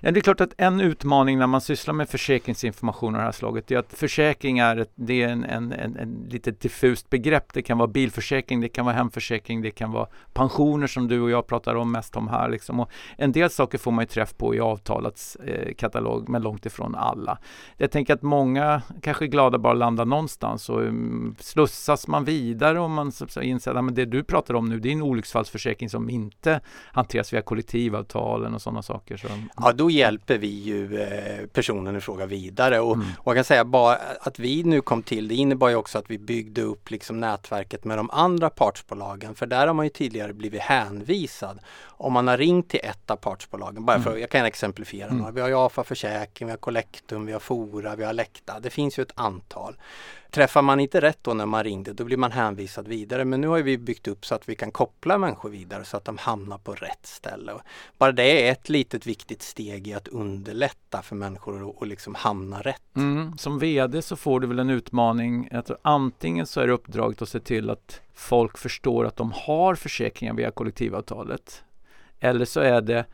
ja. 0.00 0.10
det 0.10 0.20
är 0.20 0.22
klart 0.22 0.40
att 0.40 0.54
en 0.56 0.79
utmaning 0.80 1.38
när 1.38 1.46
man 1.46 1.60
sysslar 1.60 1.94
med 1.94 2.08
försäkringsinformation 2.08 3.14
av 3.14 3.18
det 3.18 3.24
här 3.24 3.32
slaget 3.32 3.70
är 3.70 3.78
att 3.78 3.92
försäkring 3.92 4.58
är, 4.58 4.76
ett, 4.76 4.92
det 4.94 5.22
är 5.22 5.28
en, 5.28 5.44
en, 5.44 5.72
en, 5.72 5.96
en 5.96 6.28
lite 6.30 6.50
diffust 6.50 7.10
begrepp. 7.10 7.52
Det 7.52 7.62
kan 7.62 7.78
vara 7.78 7.88
bilförsäkring, 7.88 8.60
det 8.60 8.68
kan 8.68 8.84
vara 8.84 8.96
hemförsäkring, 8.96 9.62
det 9.62 9.70
kan 9.70 9.92
vara 9.92 10.06
pensioner 10.32 10.86
som 10.86 11.08
du 11.08 11.20
och 11.20 11.30
jag 11.30 11.46
pratar 11.46 11.74
om 11.74 11.92
mest 11.92 12.16
om 12.16 12.28
här. 12.28 12.48
Liksom. 12.48 12.80
Och 12.80 12.90
en 13.18 13.32
del 13.32 13.50
saker 13.50 13.78
får 13.78 13.90
man 13.90 14.02
ju 14.02 14.06
träff 14.06 14.36
på 14.36 14.54
i 14.54 14.60
avtalets 14.60 15.36
eh, 15.36 15.74
katalog, 15.74 16.28
men 16.28 16.42
långt 16.42 16.66
ifrån 16.66 16.94
alla. 16.94 17.38
Jag 17.76 17.90
tänker 17.90 18.14
att 18.14 18.22
många 18.22 18.82
kanske 19.02 19.24
är 19.24 19.26
glada 19.26 19.58
bara 19.58 19.74
landa 19.74 20.04
någonstans 20.04 20.68
och 20.68 20.80
um, 20.80 21.36
slussas 21.38 22.08
man 22.08 22.24
vidare 22.24 22.80
om 22.80 22.92
man 22.92 23.12
så, 23.12 23.26
så, 23.28 23.40
inser 23.40 23.74
att 23.74 23.94
det 23.94 24.04
du 24.04 24.24
pratar 24.24 24.54
om 24.54 24.68
nu, 24.68 24.80
det 24.80 24.88
är 24.88 24.92
en 24.92 25.02
olycksfallsförsäkring 25.02 25.90
som 25.90 26.10
inte 26.10 26.60
hanteras 26.92 27.32
via 27.32 27.42
kollektivavtalen 27.42 28.54
och 28.54 28.62
sådana 28.62 28.82
saker. 28.82 29.16
Så. 29.16 29.28
Ja, 29.56 29.72
då 29.72 29.90
hjälper 29.90 30.38
vi 30.38 30.69
ju 30.70 31.00
eh, 31.00 31.46
personen 31.46 31.96
i 31.96 32.00
fråga 32.00 32.26
vidare 32.26 32.80
och, 32.80 32.94
mm. 32.94 33.06
och 33.18 33.30
jag 33.30 33.36
kan 33.36 33.44
säga 33.44 33.64
bara 33.64 33.98
att 34.20 34.38
vi 34.38 34.64
nu 34.64 34.80
kom 34.80 35.02
till, 35.02 35.28
det 35.28 35.34
innebar 35.34 35.68
ju 35.68 35.74
också 35.74 35.98
att 35.98 36.10
vi 36.10 36.18
byggde 36.18 36.62
upp 36.62 36.90
liksom 36.90 37.20
nätverket 37.20 37.84
med 37.84 37.98
de 37.98 38.10
andra 38.10 38.50
partsbolagen. 38.50 39.34
För 39.34 39.46
där 39.46 39.66
har 39.66 39.74
man 39.74 39.86
ju 39.86 39.90
tidigare 39.90 40.32
blivit 40.32 40.60
hänvisad. 40.60 41.58
Om 41.86 42.12
man 42.12 42.28
har 42.28 42.38
ringt 42.38 42.68
till 42.68 42.80
ett 42.82 43.10
av 43.10 43.16
partsbolagen, 43.16 43.84
bara 43.84 44.00
för, 44.00 44.10
mm. 44.10 44.20
jag 44.20 44.30
kan 44.30 44.46
exemplifiera 44.46 45.08
mm. 45.08 45.18
några. 45.18 45.32
Vi 45.32 45.40
har 45.40 45.48
ju 45.48 45.58
AFA 45.58 45.84
Försäkring, 45.84 46.46
vi 46.46 46.50
har 46.50 46.58
Collectum, 46.58 47.26
vi 47.26 47.32
har 47.32 47.40
Fora, 47.40 47.96
vi 47.96 48.04
har 48.04 48.12
Läkta. 48.12 48.60
Det 48.60 48.70
finns 48.70 48.98
ju 48.98 49.02
ett 49.02 49.12
antal. 49.14 49.76
Träffar 50.30 50.62
man 50.62 50.80
inte 50.80 51.00
rätt 51.00 51.18
då 51.22 51.34
när 51.34 51.46
man 51.46 51.64
ringde, 51.64 51.92
då 51.92 52.04
blir 52.04 52.16
man 52.16 52.32
hänvisad 52.32 52.88
vidare. 52.88 53.24
Men 53.24 53.40
nu 53.40 53.48
har 53.48 53.62
vi 53.62 53.78
byggt 53.78 54.08
upp 54.08 54.26
så 54.26 54.34
att 54.34 54.48
vi 54.48 54.54
kan 54.54 54.70
koppla 54.70 55.18
människor 55.18 55.50
vidare 55.50 55.84
så 55.84 55.96
att 55.96 56.04
de 56.04 56.18
hamnar 56.18 56.58
på 56.58 56.72
rätt 56.72 57.06
ställe. 57.06 57.52
Bara 57.98 58.12
det 58.12 58.48
är 58.48 58.52
ett 58.52 58.68
litet 58.68 59.06
viktigt 59.06 59.42
steg 59.42 59.88
i 59.88 59.94
att 59.94 60.08
underlätta 60.08 61.02
för 61.02 61.16
människor 61.16 61.74
att 61.82 61.88
liksom 61.88 62.14
hamna 62.14 62.62
rätt. 62.62 62.96
Mm. 62.96 63.38
Som 63.38 63.58
VD 63.58 64.02
så 64.02 64.16
får 64.16 64.40
du 64.40 64.46
väl 64.46 64.58
en 64.58 64.70
utmaning. 64.70 65.48
Att 65.52 65.70
antingen 65.82 66.46
så 66.46 66.60
är 66.60 66.66
det 66.66 66.72
uppdraget 66.72 67.22
att 67.22 67.28
se 67.28 67.40
till 67.40 67.70
att 67.70 68.00
folk 68.14 68.58
förstår 68.58 69.04
att 69.04 69.16
de 69.16 69.32
har 69.32 69.74
försäkringar 69.74 70.34
via 70.34 70.50
kollektivavtalet. 70.50 71.64
Eller 72.20 72.44
så 72.44 72.60
är 72.60 72.80
det 72.80 73.04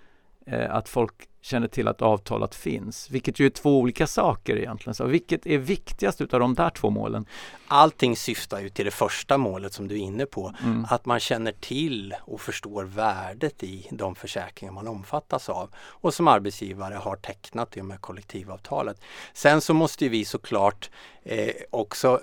eh, 0.47 0.75
att 0.75 0.89
folk 0.89 1.29
känner 1.47 1.69
till 1.69 1.89
att 1.89 2.03
avtalet 2.03 2.55
finns, 2.55 3.11
vilket 3.11 3.41
ju 3.41 3.47
är 3.47 3.51
två 3.51 3.79
olika 3.79 4.07
saker 4.07 4.57
egentligen. 4.57 4.95
Så 4.95 5.05
vilket 5.05 5.47
är 5.47 5.59
viktigast 5.59 6.21
utav 6.21 6.41
de 6.41 6.55
där 6.55 6.71
två 6.71 6.91
målen? 6.91 7.27
Allting 7.69 8.17
syftar 8.17 8.61
ju 8.61 8.69
till 8.69 8.85
det 8.85 8.91
första 8.91 9.39
målet 9.39 9.73
som 9.73 9.89
du 9.89 9.95
är 9.95 9.99
inne 9.99 10.27
på, 10.27 10.55
mm. 10.63 10.87
att 10.91 11.07
man 11.07 11.21
känner 11.21 11.53
till 11.53 12.15
och 12.21 12.41
förstår 12.41 12.85
värdet 12.85 13.63
i 13.63 13.89
de 13.91 14.15
försäkringar 14.15 14.73
man 14.73 14.89
omfattas 14.89 15.49
av 15.49 15.71
och 15.77 16.15
som 16.15 16.29
arbetsgivare 16.29 16.95
har 16.95 17.17
tecknat 17.17 17.77
i 17.77 17.81
och 17.81 17.85
med 17.85 18.01
kollektivavtalet. 18.01 19.01
Sen 19.33 19.61
så 19.61 19.75
måste 19.75 20.09
vi 20.09 20.25
såklart 20.25 20.91
eh, 21.27 21.51
också, 21.71 22.21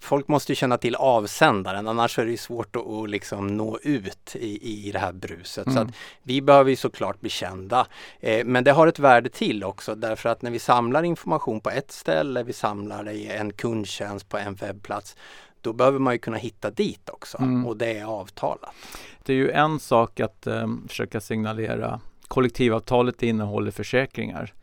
folk 0.00 0.28
måste 0.28 0.54
känna 0.54 0.78
till 0.78 0.94
avsändaren 0.94 1.88
annars 1.88 2.18
är 2.18 2.26
det 2.26 2.36
svårt 2.36 2.76
att, 2.76 2.86
att 2.86 3.10
liksom 3.10 3.46
nå 3.46 3.78
ut 3.82 4.36
i, 4.36 4.86
i 4.88 4.92
det 4.92 4.98
här 4.98 5.12
bruset. 5.12 5.66
Mm. 5.66 5.76
Så 5.76 5.82
att 5.82 5.94
vi 6.22 6.42
behöver 6.42 6.70
ju 6.70 6.76
såklart 6.76 7.20
bli 7.20 7.30
kända. 7.30 7.86
Eh, 8.20 8.44
men 8.44 8.64
det 8.64 8.72
har 8.72 8.86
ett 8.86 8.98
värde 8.98 9.28
till 9.28 9.64
också 9.64 9.94
därför 9.94 10.28
att 10.28 10.42
när 10.42 10.50
vi 10.50 10.58
samlar 10.58 11.02
information 11.02 11.60
på 11.60 11.70
ett 11.70 11.90
ställe, 11.90 12.42
vi 12.42 12.52
samlar 12.52 13.04
det 13.04 13.12
i 13.12 13.28
en 13.28 13.52
kundtjänst 13.52 14.28
på 14.28 14.38
en 14.38 14.54
webbplats, 14.54 15.16
då 15.60 15.72
behöver 15.72 15.98
man 15.98 16.14
ju 16.14 16.18
kunna 16.18 16.36
hitta 16.36 16.70
dit 16.70 17.08
också 17.08 17.38
mm. 17.38 17.66
och 17.66 17.76
det 17.76 17.98
är 17.98 18.04
avtalat. 18.04 18.74
Det 19.24 19.32
är 19.32 19.36
ju 19.36 19.50
en 19.50 19.80
sak 19.80 20.20
att 20.20 20.46
eh, 20.46 20.68
försöka 20.88 21.20
signalera 21.20 22.00
kollektivavtalet 22.28 23.22
innehåller 23.22 23.70
försäkringar. 23.70 24.54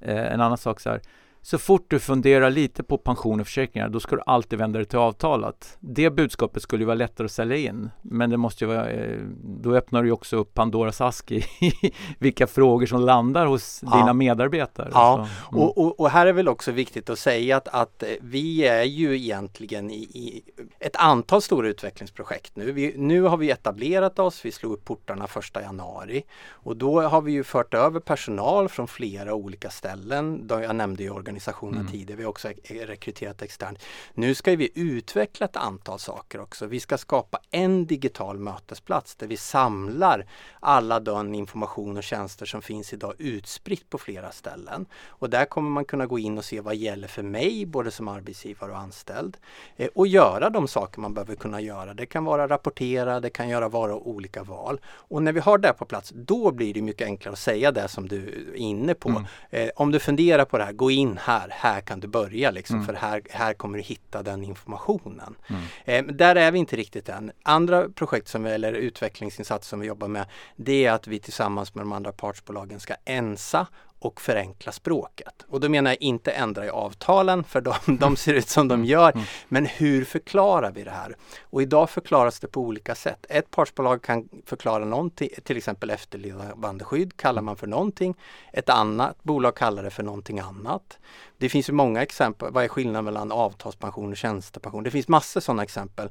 Eh, 0.00 0.32
en 0.32 0.40
annan 0.40 0.58
sak 0.58 0.80
så 0.80 0.90
här, 0.90 1.00
så 1.46 1.58
fort 1.58 1.86
du 1.88 1.98
funderar 1.98 2.50
lite 2.50 2.82
på 2.82 2.98
pension 2.98 3.40
och 3.40 3.46
försäkringar, 3.46 3.88
då 3.88 4.00
ska 4.00 4.16
du 4.16 4.22
alltid 4.26 4.58
vända 4.58 4.78
dig 4.78 4.86
till 4.86 4.98
avtalet. 4.98 5.76
Det 5.80 6.10
budskapet 6.10 6.62
skulle 6.62 6.82
ju 6.82 6.86
vara 6.86 6.94
lättare 6.94 7.24
att 7.24 7.32
sälja 7.32 7.56
in, 7.56 7.90
men 8.02 8.30
det 8.30 8.36
måste 8.36 8.64
ju 8.64 8.68
vara, 8.68 8.90
eh, 8.90 9.20
då 9.44 9.74
öppnar 9.74 10.02
du 10.02 10.08
ju 10.08 10.12
också 10.12 10.36
upp 10.36 10.54
Pandoras 10.54 11.00
ask 11.00 11.32
i 11.32 11.44
vilka 12.18 12.46
frågor 12.46 12.86
som 12.86 13.00
landar 13.00 13.46
hos 13.46 13.82
ja. 13.82 13.96
dina 13.96 14.12
medarbetare. 14.12 14.90
Ja, 14.92 15.14
mm. 15.14 15.62
och, 15.62 15.78
och, 15.78 16.00
och, 16.00 16.10
här 16.10 16.26
är 16.26 16.32
väl 16.32 16.48
också 16.48 16.72
viktigt 16.72 17.10
att 17.10 17.18
säga 17.18 17.56
att, 17.56 17.68
att 17.68 18.02
vi 18.20 18.66
är 18.66 18.84
ju 18.84 19.16
egentligen 19.16 19.90
i, 19.90 20.02
i 20.02 20.42
ett 20.78 20.96
antal 20.96 21.42
stora 21.42 21.68
utvecklingsprojekt 21.68 22.56
nu. 22.56 22.72
Vi, 22.72 22.94
nu 22.96 23.22
har 23.22 23.36
vi 23.36 23.50
etablerat 23.50 24.18
oss, 24.18 24.44
vi 24.44 24.52
slog 24.52 24.72
upp 24.72 24.84
portarna 24.84 25.26
första 25.26 25.62
januari 25.62 26.24
och 26.48 26.76
då 26.76 27.00
har 27.00 27.22
vi 27.22 27.32
ju 27.32 27.44
fört 27.44 27.74
över 27.74 28.00
personal 28.00 28.68
från 28.68 28.88
flera 28.88 29.34
olika 29.34 29.70
ställen. 29.70 30.46
Jag 30.48 30.76
nämnde 30.76 31.02
ju 31.02 31.10
organisationen 31.10 31.35
organisationen 31.36 31.80
mm. 31.80 31.92
tidigare. 31.92 32.16
Vi 32.16 32.22
har 32.22 32.30
också 32.30 32.48
rekryterat 32.68 33.42
externt. 33.42 33.78
Nu 34.14 34.34
ska 34.34 34.56
vi 34.56 34.70
utveckla 34.74 35.46
ett 35.46 35.56
antal 35.56 35.98
saker 35.98 36.40
också. 36.40 36.66
Vi 36.66 36.80
ska 36.80 36.98
skapa 36.98 37.38
en 37.50 37.86
digital 37.86 38.38
mötesplats 38.38 39.16
där 39.16 39.26
vi 39.26 39.36
samlar 39.36 40.26
alla 40.60 41.00
den 41.00 41.34
information 41.34 41.96
och 41.96 42.02
tjänster 42.02 42.46
som 42.46 42.62
finns 42.62 42.92
idag 42.92 43.14
utspritt 43.18 43.90
på 43.90 43.98
flera 43.98 44.30
ställen. 44.32 44.86
Och 45.06 45.30
där 45.30 45.44
kommer 45.44 45.70
man 45.70 45.84
kunna 45.84 46.06
gå 46.06 46.18
in 46.18 46.38
och 46.38 46.44
se 46.44 46.60
vad 46.60 46.76
gäller 46.76 47.08
för 47.08 47.22
mig, 47.22 47.66
både 47.66 47.90
som 47.90 48.08
arbetsgivare 48.08 48.72
och 48.72 48.78
anställd. 48.78 49.36
Eh, 49.76 49.88
och 49.94 50.06
göra 50.06 50.50
de 50.50 50.68
saker 50.68 51.00
man 51.00 51.14
behöver 51.14 51.34
kunna 51.34 51.60
göra. 51.60 51.94
Det 51.94 52.06
kan 52.06 52.24
vara 52.24 52.48
rapportera, 52.48 53.20
det 53.20 53.30
kan 53.30 53.48
göra 53.48 53.68
vara 53.68 53.94
olika 53.94 54.42
val. 54.42 54.80
Och 55.10 55.22
när 55.22 55.32
vi 55.32 55.40
har 55.40 55.58
det 55.58 55.72
på 55.72 55.84
plats, 55.84 56.12
då 56.14 56.52
blir 56.52 56.74
det 56.74 56.82
mycket 56.82 57.06
enklare 57.06 57.32
att 57.32 57.38
säga 57.38 57.72
det 57.72 57.88
som 57.88 58.08
du 58.08 58.50
är 58.54 58.56
inne 58.56 58.94
på. 58.94 59.08
Mm. 59.08 59.24
Eh, 59.50 59.70
om 59.76 59.92
du 59.92 59.98
funderar 59.98 60.44
på 60.44 60.58
det 60.58 60.64
här, 60.64 60.72
gå 60.72 60.90
in 60.90 61.18
här, 61.26 61.48
här 61.50 61.80
kan 61.80 62.00
du 62.00 62.08
börja 62.08 62.50
liksom, 62.50 62.76
mm. 62.76 62.86
för 62.86 62.94
här, 62.94 63.22
här 63.30 63.54
kommer 63.54 63.78
du 63.78 63.84
hitta 63.84 64.22
den 64.22 64.44
informationen. 64.44 65.34
Mm. 65.46 66.08
Eh, 66.08 66.14
där 66.14 66.36
är 66.36 66.50
vi 66.50 66.58
inte 66.58 66.76
riktigt 66.76 67.08
än. 67.08 67.32
Andra 67.42 67.88
projekt 67.88 68.28
som 68.28 68.42
vi, 68.42 68.50
eller 68.50 68.72
utvecklingsinsatser 68.72 69.68
som 69.68 69.80
vi 69.80 69.86
jobbar 69.86 70.08
med, 70.08 70.26
det 70.56 70.84
är 70.84 70.92
att 70.92 71.06
vi 71.06 71.18
tillsammans 71.18 71.74
med 71.74 71.82
de 71.82 71.92
andra 71.92 72.12
partsbolagen 72.12 72.80
ska 72.80 72.94
ensa 73.04 73.66
och 73.98 74.20
förenkla 74.20 74.72
språket. 74.72 75.44
Och 75.48 75.60
då 75.60 75.68
menar 75.68 75.90
jag 75.90 76.02
inte 76.02 76.30
ändra 76.30 76.66
i 76.66 76.68
avtalen 76.68 77.44
för 77.44 77.60
de, 77.60 77.74
de 78.00 78.16
ser 78.16 78.34
ut 78.34 78.48
som 78.48 78.68
de 78.68 78.84
gör. 78.84 79.12
Mm. 79.12 79.24
Men 79.48 79.66
hur 79.66 80.04
förklarar 80.04 80.70
vi 80.70 80.84
det 80.84 80.90
här? 80.90 81.16
Och 81.42 81.62
idag 81.62 81.90
förklaras 81.90 82.40
det 82.40 82.48
på 82.48 82.60
olika 82.60 82.94
sätt. 82.94 83.26
Ett 83.28 83.50
partsbolag 83.50 84.02
kan 84.02 84.28
förklara 84.46 84.84
någonting, 84.84 85.28
till 85.44 85.56
exempel 85.56 85.90
efterlevandeskydd 85.90 87.16
kallar 87.16 87.42
man 87.42 87.56
för 87.56 87.66
någonting. 87.66 88.14
Ett 88.52 88.68
annat 88.68 89.22
bolag 89.22 89.56
kallar 89.56 89.82
det 89.82 89.90
för 89.90 90.02
någonting 90.02 90.38
annat. 90.38 90.98
Det 91.38 91.48
finns 91.48 91.68
ju 91.68 91.72
många 91.72 92.02
exempel. 92.02 92.52
Vad 92.52 92.64
är 92.64 92.68
skillnaden 92.68 93.04
mellan 93.04 93.32
avtalspension 93.32 94.10
och 94.10 94.16
tjänstepension? 94.16 94.82
Det 94.82 94.90
finns 94.90 95.08
massor 95.08 95.40
sådana 95.40 95.62
exempel. 95.62 96.10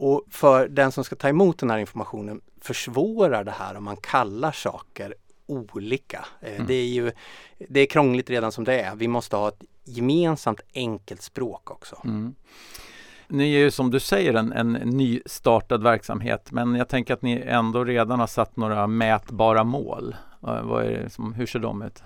Och 0.00 0.24
för 0.30 0.68
den 0.68 0.92
som 0.92 1.04
ska 1.04 1.16
ta 1.16 1.28
emot 1.28 1.58
den 1.58 1.70
här 1.70 1.78
informationen 1.78 2.40
försvårar 2.60 3.44
det 3.44 3.50
här 3.50 3.74
om 3.76 3.84
man 3.84 3.96
kallar 3.96 4.52
saker 4.52 5.14
olika. 5.48 6.24
Eh, 6.40 6.54
mm. 6.54 6.66
Det 6.66 6.74
är 6.74 6.86
ju 6.86 7.12
det 7.68 7.80
är 7.80 7.86
krångligt 7.86 8.30
redan 8.30 8.52
som 8.52 8.64
det 8.64 8.80
är. 8.80 8.96
Vi 8.96 9.08
måste 9.08 9.36
ha 9.36 9.48
ett 9.48 9.64
gemensamt 9.84 10.60
enkelt 10.74 11.22
språk 11.22 11.70
också. 11.70 12.00
Mm. 12.04 12.34
Ni 13.28 13.54
är 13.54 13.58
ju 13.58 13.70
som 13.70 13.90
du 13.90 14.00
säger 14.00 14.34
en, 14.34 14.52
en 14.52 14.72
nystartad 14.72 15.82
verksamhet 15.82 16.52
men 16.52 16.74
jag 16.74 16.88
tänker 16.88 17.14
att 17.14 17.22
ni 17.22 17.42
ändå 17.46 17.84
redan 17.84 18.20
har 18.20 18.26
satt 18.26 18.56
några 18.56 18.86
mätbara 18.86 19.64
mål. 19.64 20.16
Vad 20.40 20.84
är 20.84 20.90
det 20.90 21.10
som, 21.10 21.34
hur 21.34 21.46
ser 21.46 21.58
de 21.58 21.82
ut? 21.82 22.02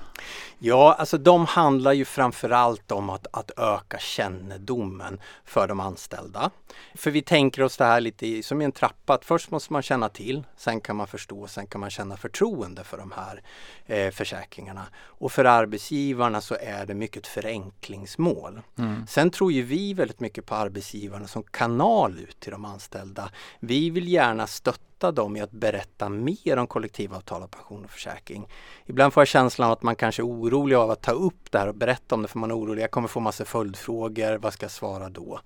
Ja, 0.58 0.96
alltså 0.98 1.18
de 1.18 1.46
handlar 1.46 1.92
ju 1.92 2.04
framförallt 2.04 2.92
om 2.92 3.10
att, 3.10 3.26
att 3.30 3.50
öka 3.56 3.98
kännedomen 3.98 5.20
för 5.44 5.68
de 5.68 5.80
anställda. 5.80 6.50
För 6.94 7.10
vi 7.10 7.22
tänker 7.22 7.62
oss 7.62 7.76
det 7.76 7.84
här 7.84 8.00
lite 8.00 8.42
som 8.42 8.62
i 8.62 8.64
en 8.64 8.72
trappa, 8.72 9.14
att 9.14 9.24
först 9.24 9.50
måste 9.50 9.72
man 9.72 9.82
känna 9.82 10.08
till, 10.08 10.44
sen 10.56 10.80
kan 10.80 10.96
man 10.96 11.06
förstå, 11.06 11.46
sen 11.46 11.66
kan 11.66 11.80
man 11.80 11.90
känna 11.90 12.16
förtroende 12.16 12.84
för 12.84 12.98
de 12.98 13.12
här 13.16 13.42
eh, 13.86 14.10
försäkringarna. 14.10 14.86
Och 14.94 15.32
för 15.32 15.44
arbetsgivarna 15.44 16.40
så 16.40 16.56
är 16.60 16.86
det 16.86 16.94
mycket 16.94 17.26
förenklingsmål. 17.26 18.60
Mm. 18.78 19.06
Sen 19.06 19.30
tror 19.30 19.52
ju 19.52 19.62
vi 19.62 19.94
väldigt 19.94 20.20
mycket 20.20 20.46
på 20.46 20.54
arbetsgivarna 20.54 21.26
som 21.26 21.42
kanal 21.42 22.18
ut 22.18 22.40
till 22.40 22.52
de 22.52 22.64
anställda. 22.64 23.30
Vi 23.60 23.90
vill 23.90 24.08
gärna 24.08 24.46
stötta 24.46 24.91
dem 25.10 25.36
i 25.36 25.40
att 25.40 25.50
berätta 25.50 26.08
mer 26.08 26.56
om 26.56 26.66
kollektivavtal 26.66 27.42
och 27.42 27.50
pension 27.50 27.84
och 27.84 27.90
försäkring. 27.90 28.48
Ibland 28.86 29.12
får 29.12 29.20
jag 29.20 29.28
känslan 29.28 29.66
av 29.66 29.72
att 29.72 29.82
man 29.82 29.96
kanske 29.96 30.22
är 30.22 30.26
orolig 30.26 30.76
av 30.76 30.90
att 30.90 31.02
ta 31.02 31.12
upp 31.12 31.50
det 31.50 31.58
här 31.58 31.68
och 31.68 31.74
berätta 31.74 32.14
om 32.14 32.22
det 32.22 32.28
för 32.28 32.38
man 32.38 32.50
är 32.50 32.58
orolig. 32.58 32.82
Jag 32.82 32.90
kommer 32.90 33.08
få 33.08 33.20
massa 33.20 33.44
följdfrågor, 33.44 34.38
vad 34.38 34.52
ska 34.52 34.64
jag 34.64 34.70
svara 34.70 35.08
då? 35.08 35.40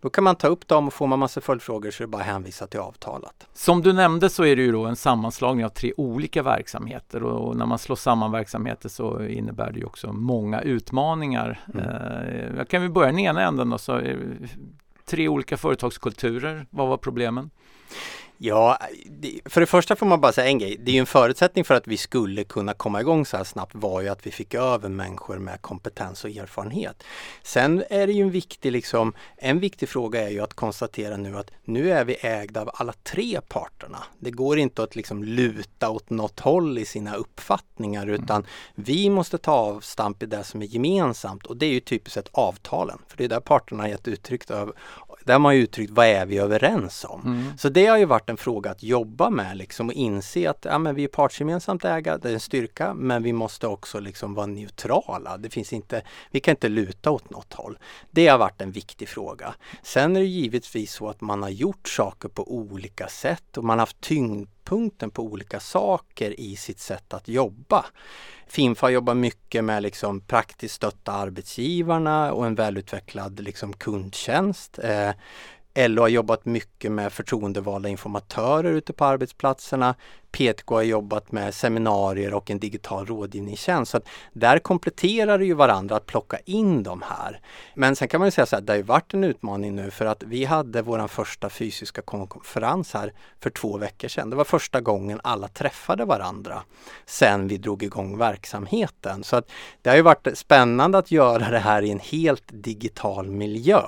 Då 0.00 0.10
kan 0.10 0.24
man 0.24 0.36
ta 0.36 0.48
upp 0.48 0.68
dem 0.68 0.86
och 0.86 0.94
får 0.94 1.06
man 1.06 1.18
massa 1.18 1.40
följdfrågor 1.40 1.90
så 1.90 2.02
är 2.02 2.06
det 2.06 2.10
bara 2.10 2.22
att 2.22 2.28
hänvisa 2.28 2.66
till 2.66 2.80
avtalet. 2.80 3.46
Som 3.52 3.82
du 3.82 3.92
nämnde 3.92 4.30
så 4.30 4.44
är 4.44 4.56
det 4.56 4.62
ju 4.62 4.72
då 4.72 4.84
en 4.86 4.96
sammanslagning 4.96 5.64
av 5.64 5.68
tre 5.68 5.92
olika 5.96 6.42
verksamheter 6.42 7.22
och 7.22 7.56
när 7.56 7.66
man 7.66 7.78
slår 7.78 7.96
samman 7.96 8.32
verksamheter 8.32 8.88
så 8.88 9.22
innebär 9.22 9.72
det 9.72 9.78
ju 9.78 9.84
också 9.84 10.12
många 10.12 10.60
utmaningar. 10.60 11.60
Mm. 11.74 11.86
Eh, 11.86 12.56
jag 12.56 12.68
kan 12.68 12.82
vi 12.82 12.88
börja 12.88 13.08
i 13.08 13.12
den 13.12 13.18
ena 13.18 13.42
änden 13.42 13.70
då, 13.70 13.78
så 13.78 14.02
tre 15.04 15.28
olika 15.28 15.56
företagskulturer, 15.56 16.66
vad 16.70 16.88
var 16.88 16.96
problemen? 16.96 17.50
Ja, 18.42 18.78
för 19.44 19.60
det 19.60 19.66
första 19.66 19.96
får 19.96 20.06
man 20.06 20.20
bara 20.20 20.32
säga 20.32 20.48
en 20.48 20.58
grej. 20.58 20.76
Det 20.80 20.90
är 20.90 20.92
ju 20.92 20.98
en 21.00 21.06
förutsättning 21.06 21.64
för 21.64 21.74
att 21.74 21.86
vi 21.86 21.96
skulle 21.96 22.44
kunna 22.44 22.74
komma 22.74 23.00
igång 23.00 23.26
så 23.26 23.36
här 23.36 23.44
snabbt 23.44 23.74
var 23.74 24.00
ju 24.00 24.08
att 24.08 24.26
vi 24.26 24.30
fick 24.30 24.54
över 24.54 24.88
människor 24.88 25.38
med 25.38 25.62
kompetens 25.62 26.24
och 26.24 26.30
erfarenhet. 26.30 27.02
Sen 27.42 27.84
är 27.90 28.06
det 28.06 28.12
ju 28.12 28.22
en 28.22 28.30
viktig, 28.30 28.72
liksom, 28.72 29.12
en 29.36 29.60
viktig 29.60 29.88
fråga 29.88 30.22
är 30.22 30.28
ju 30.28 30.40
att 30.40 30.54
konstatera 30.54 31.16
nu 31.16 31.38
att 31.38 31.50
nu 31.64 31.90
är 31.90 32.04
vi 32.04 32.16
ägda 32.20 32.60
av 32.60 32.70
alla 32.74 32.92
tre 32.92 33.40
parterna. 33.48 33.98
Det 34.18 34.30
går 34.30 34.58
inte 34.58 34.82
att 34.82 34.96
liksom 34.96 35.24
luta 35.24 35.90
åt 35.90 36.10
något 36.10 36.40
håll 36.40 36.78
i 36.78 36.84
sina 36.84 37.14
uppfattningar 37.14 38.02
mm. 38.02 38.14
utan 38.14 38.46
vi 38.74 39.10
måste 39.10 39.38
ta 39.38 39.52
avstamp 39.52 40.22
i 40.22 40.26
det 40.26 40.44
som 40.44 40.62
är 40.62 40.66
gemensamt 40.66 41.46
och 41.46 41.56
det 41.56 41.66
är 41.66 41.72
ju 41.72 41.80
typiskt 41.80 42.14
sett 42.14 42.28
avtalen. 42.32 42.98
För 43.08 43.16
det 43.16 43.24
är 43.24 43.28
där 43.28 43.40
parterna 43.40 43.82
har 43.82 43.88
gett 43.88 44.08
uttryck 44.08 44.44
där 45.24 45.32
har 45.32 45.40
man 45.40 45.54
uttryckt 45.54 45.92
vad 45.92 46.06
är 46.06 46.26
vi 46.26 46.38
överens 46.38 47.06
om. 47.08 47.20
Mm. 47.20 47.58
Så 47.58 47.68
det 47.68 47.86
har 47.86 47.98
ju 47.98 48.04
varit 48.04 48.30
en 48.30 48.36
fråga 48.36 48.70
att 48.70 48.82
jobba 48.82 49.30
med 49.30 49.56
liksom 49.56 49.88
och 49.88 49.92
inse 49.92 50.50
att 50.50 50.64
ja, 50.64 50.78
men 50.78 50.94
vi 50.94 51.04
är 51.04 51.08
partsgemensamt 51.08 51.84
ägda, 51.84 52.18
det 52.18 52.28
är 52.28 52.34
en 52.34 52.40
styrka, 52.40 52.94
men 52.94 53.22
vi 53.22 53.32
måste 53.32 53.66
också 53.66 54.00
liksom 54.00 54.34
vara 54.34 54.46
neutrala. 54.46 55.36
Det 55.36 55.50
finns 55.50 55.72
inte, 55.72 56.02
vi 56.30 56.40
kan 56.40 56.52
inte 56.52 56.68
luta 56.68 57.10
åt 57.10 57.30
något 57.30 57.52
håll. 57.52 57.78
Det 58.10 58.28
har 58.28 58.38
varit 58.38 58.60
en 58.60 58.72
viktig 58.72 59.08
fråga. 59.08 59.54
Sen 59.82 60.16
är 60.16 60.20
det 60.20 60.26
givetvis 60.26 60.92
så 60.92 61.08
att 61.08 61.20
man 61.20 61.42
har 61.42 61.50
gjort 61.50 61.88
saker 61.88 62.28
på 62.28 62.52
olika 62.54 63.08
sätt 63.08 63.56
och 63.56 63.64
man 63.64 63.78
har 63.78 63.82
haft 63.82 64.00
tyngdpunkten 64.70 65.10
på 65.10 65.22
olika 65.22 65.60
saker 65.60 66.40
i 66.40 66.56
sitt 66.56 66.80
sätt 66.80 67.14
att 67.14 67.28
jobba. 67.28 67.84
Finfa 68.46 68.90
jobbar 68.90 69.14
mycket 69.14 69.64
med 69.64 69.82
liksom 69.82 70.20
praktiskt 70.20 70.74
stötta 70.74 71.12
arbetsgivarna 71.12 72.32
och 72.32 72.46
en 72.46 72.54
välutvecklad 72.54 73.40
liksom 73.40 73.72
kundtjänst. 73.72 74.78
Eh, 74.78 75.10
LO 75.74 76.02
har 76.02 76.08
jobbat 76.08 76.44
mycket 76.44 76.92
med 76.92 77.12
förtroendevalda 77.12 77.88
informatörer 77.88 78.72
ute 78.72 78.92
på 78.92 79.04
arbetsplatserna. 79.04 79.94
PTK 80.32 80.74
har 80.74 80.82
jobbat 80.82 81.32
med 81.32 81.54
seminarier 81.54 82.34
och 82.34 82.50
en 82.50 82.58
digital 82.58 83.06
rådgivningstjänst. 83.06 83.90
Så 83.90 83.96
att 83.96 84.08
där 84.32 84.58
kompletterar 84.58 85.38
det 85.38 85.44
ju 85.44 85.54
varandra 85.54 85.96
att 85.96 86.06
plocka 86.06 86.38
in 86.44 86.82
de 86.82 87.02
här. 87.02 87.40
Men 87.74 87.96
sen 87.96 88.08
kan 88.08 88.20
man 88.20 88.26
ju 88.26 88.30
säga 88.30 88.46
så 88.46 88.56
här, 88.56 88.62
det 88.62 88.72
har 88.72 88.76
ju 88.76 88.82
varit 88.82 89.14
en 89.14 89.24
utmaning 89.24 89.76
nu 89.76 89.90
för 89.90 90.04
att 90.04 90.22
vi 90.22 90.44
hade 90.44 90.82
vår 90.82 91.08
första 91.08 91.50
fysiska 91.50 92.02
konferens 92.02 92.94
här 92.94 93.12
för 93.40 93.50
två 93.50 93.78
veckor 93.78 94.08
sedan. 94.08 94.30
Det 94.30 94.36
var 94.36 94.44
första 94.44 94.80
gången 94.80 95.20
alla 95.24 95.48
träffade 95.48 96.04
varandra 96.04 96.62
sen 97.06 97.48
vi 97.48 97.56
drog 97.56 97.82
igång 97.82 98.18
verksamheten. 98.18 99.24
Så 99.24 99.36
att 99.36 99.50
det 99.82 99.90
har 99.90 99.96
ju 99.96 100.02
varit 100.02 100.38
spännande 100.38 100.98
att 100.98 101.10
göra 101.10 101.50
det 101.50 101.58
här 101.58 101.82
i 101.82 101.90
en 101.90 102.00
helt 102.00 102.44
digital 102.46 103.30
miljö. 103.30 103.82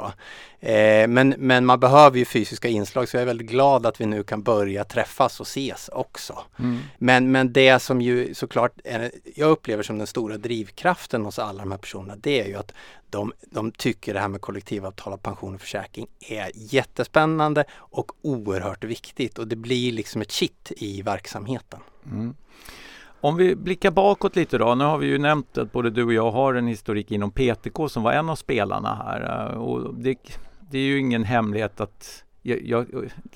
Eh, 0.65 1.09
men, 1.09 1.35
men 1.39 1.67
man 1.67 1.81
behöver 1.81 2.19
ju 2.19 2.25
fysiska 2.25 2.69
inslag 2.69 3.09
så 3.09 3.17
jag 3.17 3.23
är 3.23 3.27
väldigt 3.27 3.51
glad 3.51 3.87
att 3.87 4.01
vi 4.01 4.07
nu 4.07 4.23
kan 4.23 4.43
börja 4.43 4.85
träffas 4.85 5.41
och 5.41 5.47
ses 5.47 5.91
också. 5.93 6.39
Mm. 6.59 6.79
Men, 6.99 7.33
men 7.33 7.53
det 7.53 7.79
som 7.79 8.01
ju 8.01 8.35
såklart 8.35 8.73
är, 8.85 9.11
jag 9.35 9.51
upplever 9.51 9.83
som 9.83 9.99
den 9.99 10.07
stora 10.07 10.37
drivkraften 10.37 11.25
hos 11.25 11.39
alla 11.39 11.63
de 11.63 11.71
här 11.71 11.79
personerna 11.79 12.17
det 12.17 12.41
är 12.41 12.47
ju 12.47 12.57
att 12.57 12.73
de, 13.11 13.33
de 13.51 13.73
tycker 13.73 14.15
det 14.15 14.21
här 14.21 14.29
med 14.29 14.41
kollektivavtal 14.41 15.13
och 15.13 15.23
pension 15.23 15.55
och 15.55 15.61
försäkring 15.61 16.07
är 16.21 16.51
jättespännande 16.55 17.65
och 17.75 18.13
oerhört 18.23 18.85
viktigt 18.85 19.39
och 19.39 19.49
det 19.49 19.57
blir 19.57 19.93
liksom 19.93 20.23
ett 20.23 20.33
kitt 20.33 20.73
i 20.77 21.03
verksamheten. 21.03 21.81
Mm. 22.07 22.35
Om 23.21 23.37
vi 23.37 23.57
blickar 23.57 23.91
bakåt 23.91 24.37
lite 24.37 24.59
då. 24.59 24.75
Nu 24.75 24.85
har 24.85 24.99
vi 24.99 25.07
ju 25.07 25.19
nämnt 25.19 25.59
att 25.59 25.73
både 25.73 25.91
du 25.91 26.05
och 26.05 26.13
jag 26.13 26.31
har 26.31 26.55
en 26.55 26.67
historik 26.67 27.11
inom 27.11 27.31
PTK 27.31 27.89
som 27.89 28.03
var 28.03 28.13
en 28.13 28.29
av 28.29 28.37
spelarna 28.37 28.95
här. 28.95 29.49
Och 29.55 29.95
det, 29.95 30.17
det 30.73 30.79
är 30.79 30.83
ju 30.83 30.99
ingen 30.99 31.25
hemlighet 31.25 31.81
att 31.81 32.25
jag, 32.43 32.63
jag, 32.63 32.87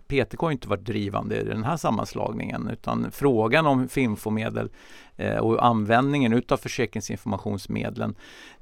PTK 0.08 0.42
har 0.42 0.50
inte 0.50 0.68
varit 0.68 0.84
drivande 0.84 1.40
i 1.40 1.44
den 1.44 1.64
här 1.64 1.76
sammanslagningen 1.76 2.68
utan 2.72 3.10
frågan 3.10 3.66
om 3.66 3.88
Finfomedel 3.88 4.70
eh, 5.16 5.36
och 5.36 5.66
användningen 5.66 6.32
utav 6.32 6.56
försäkringsinformationsmedlen 6.56 8.14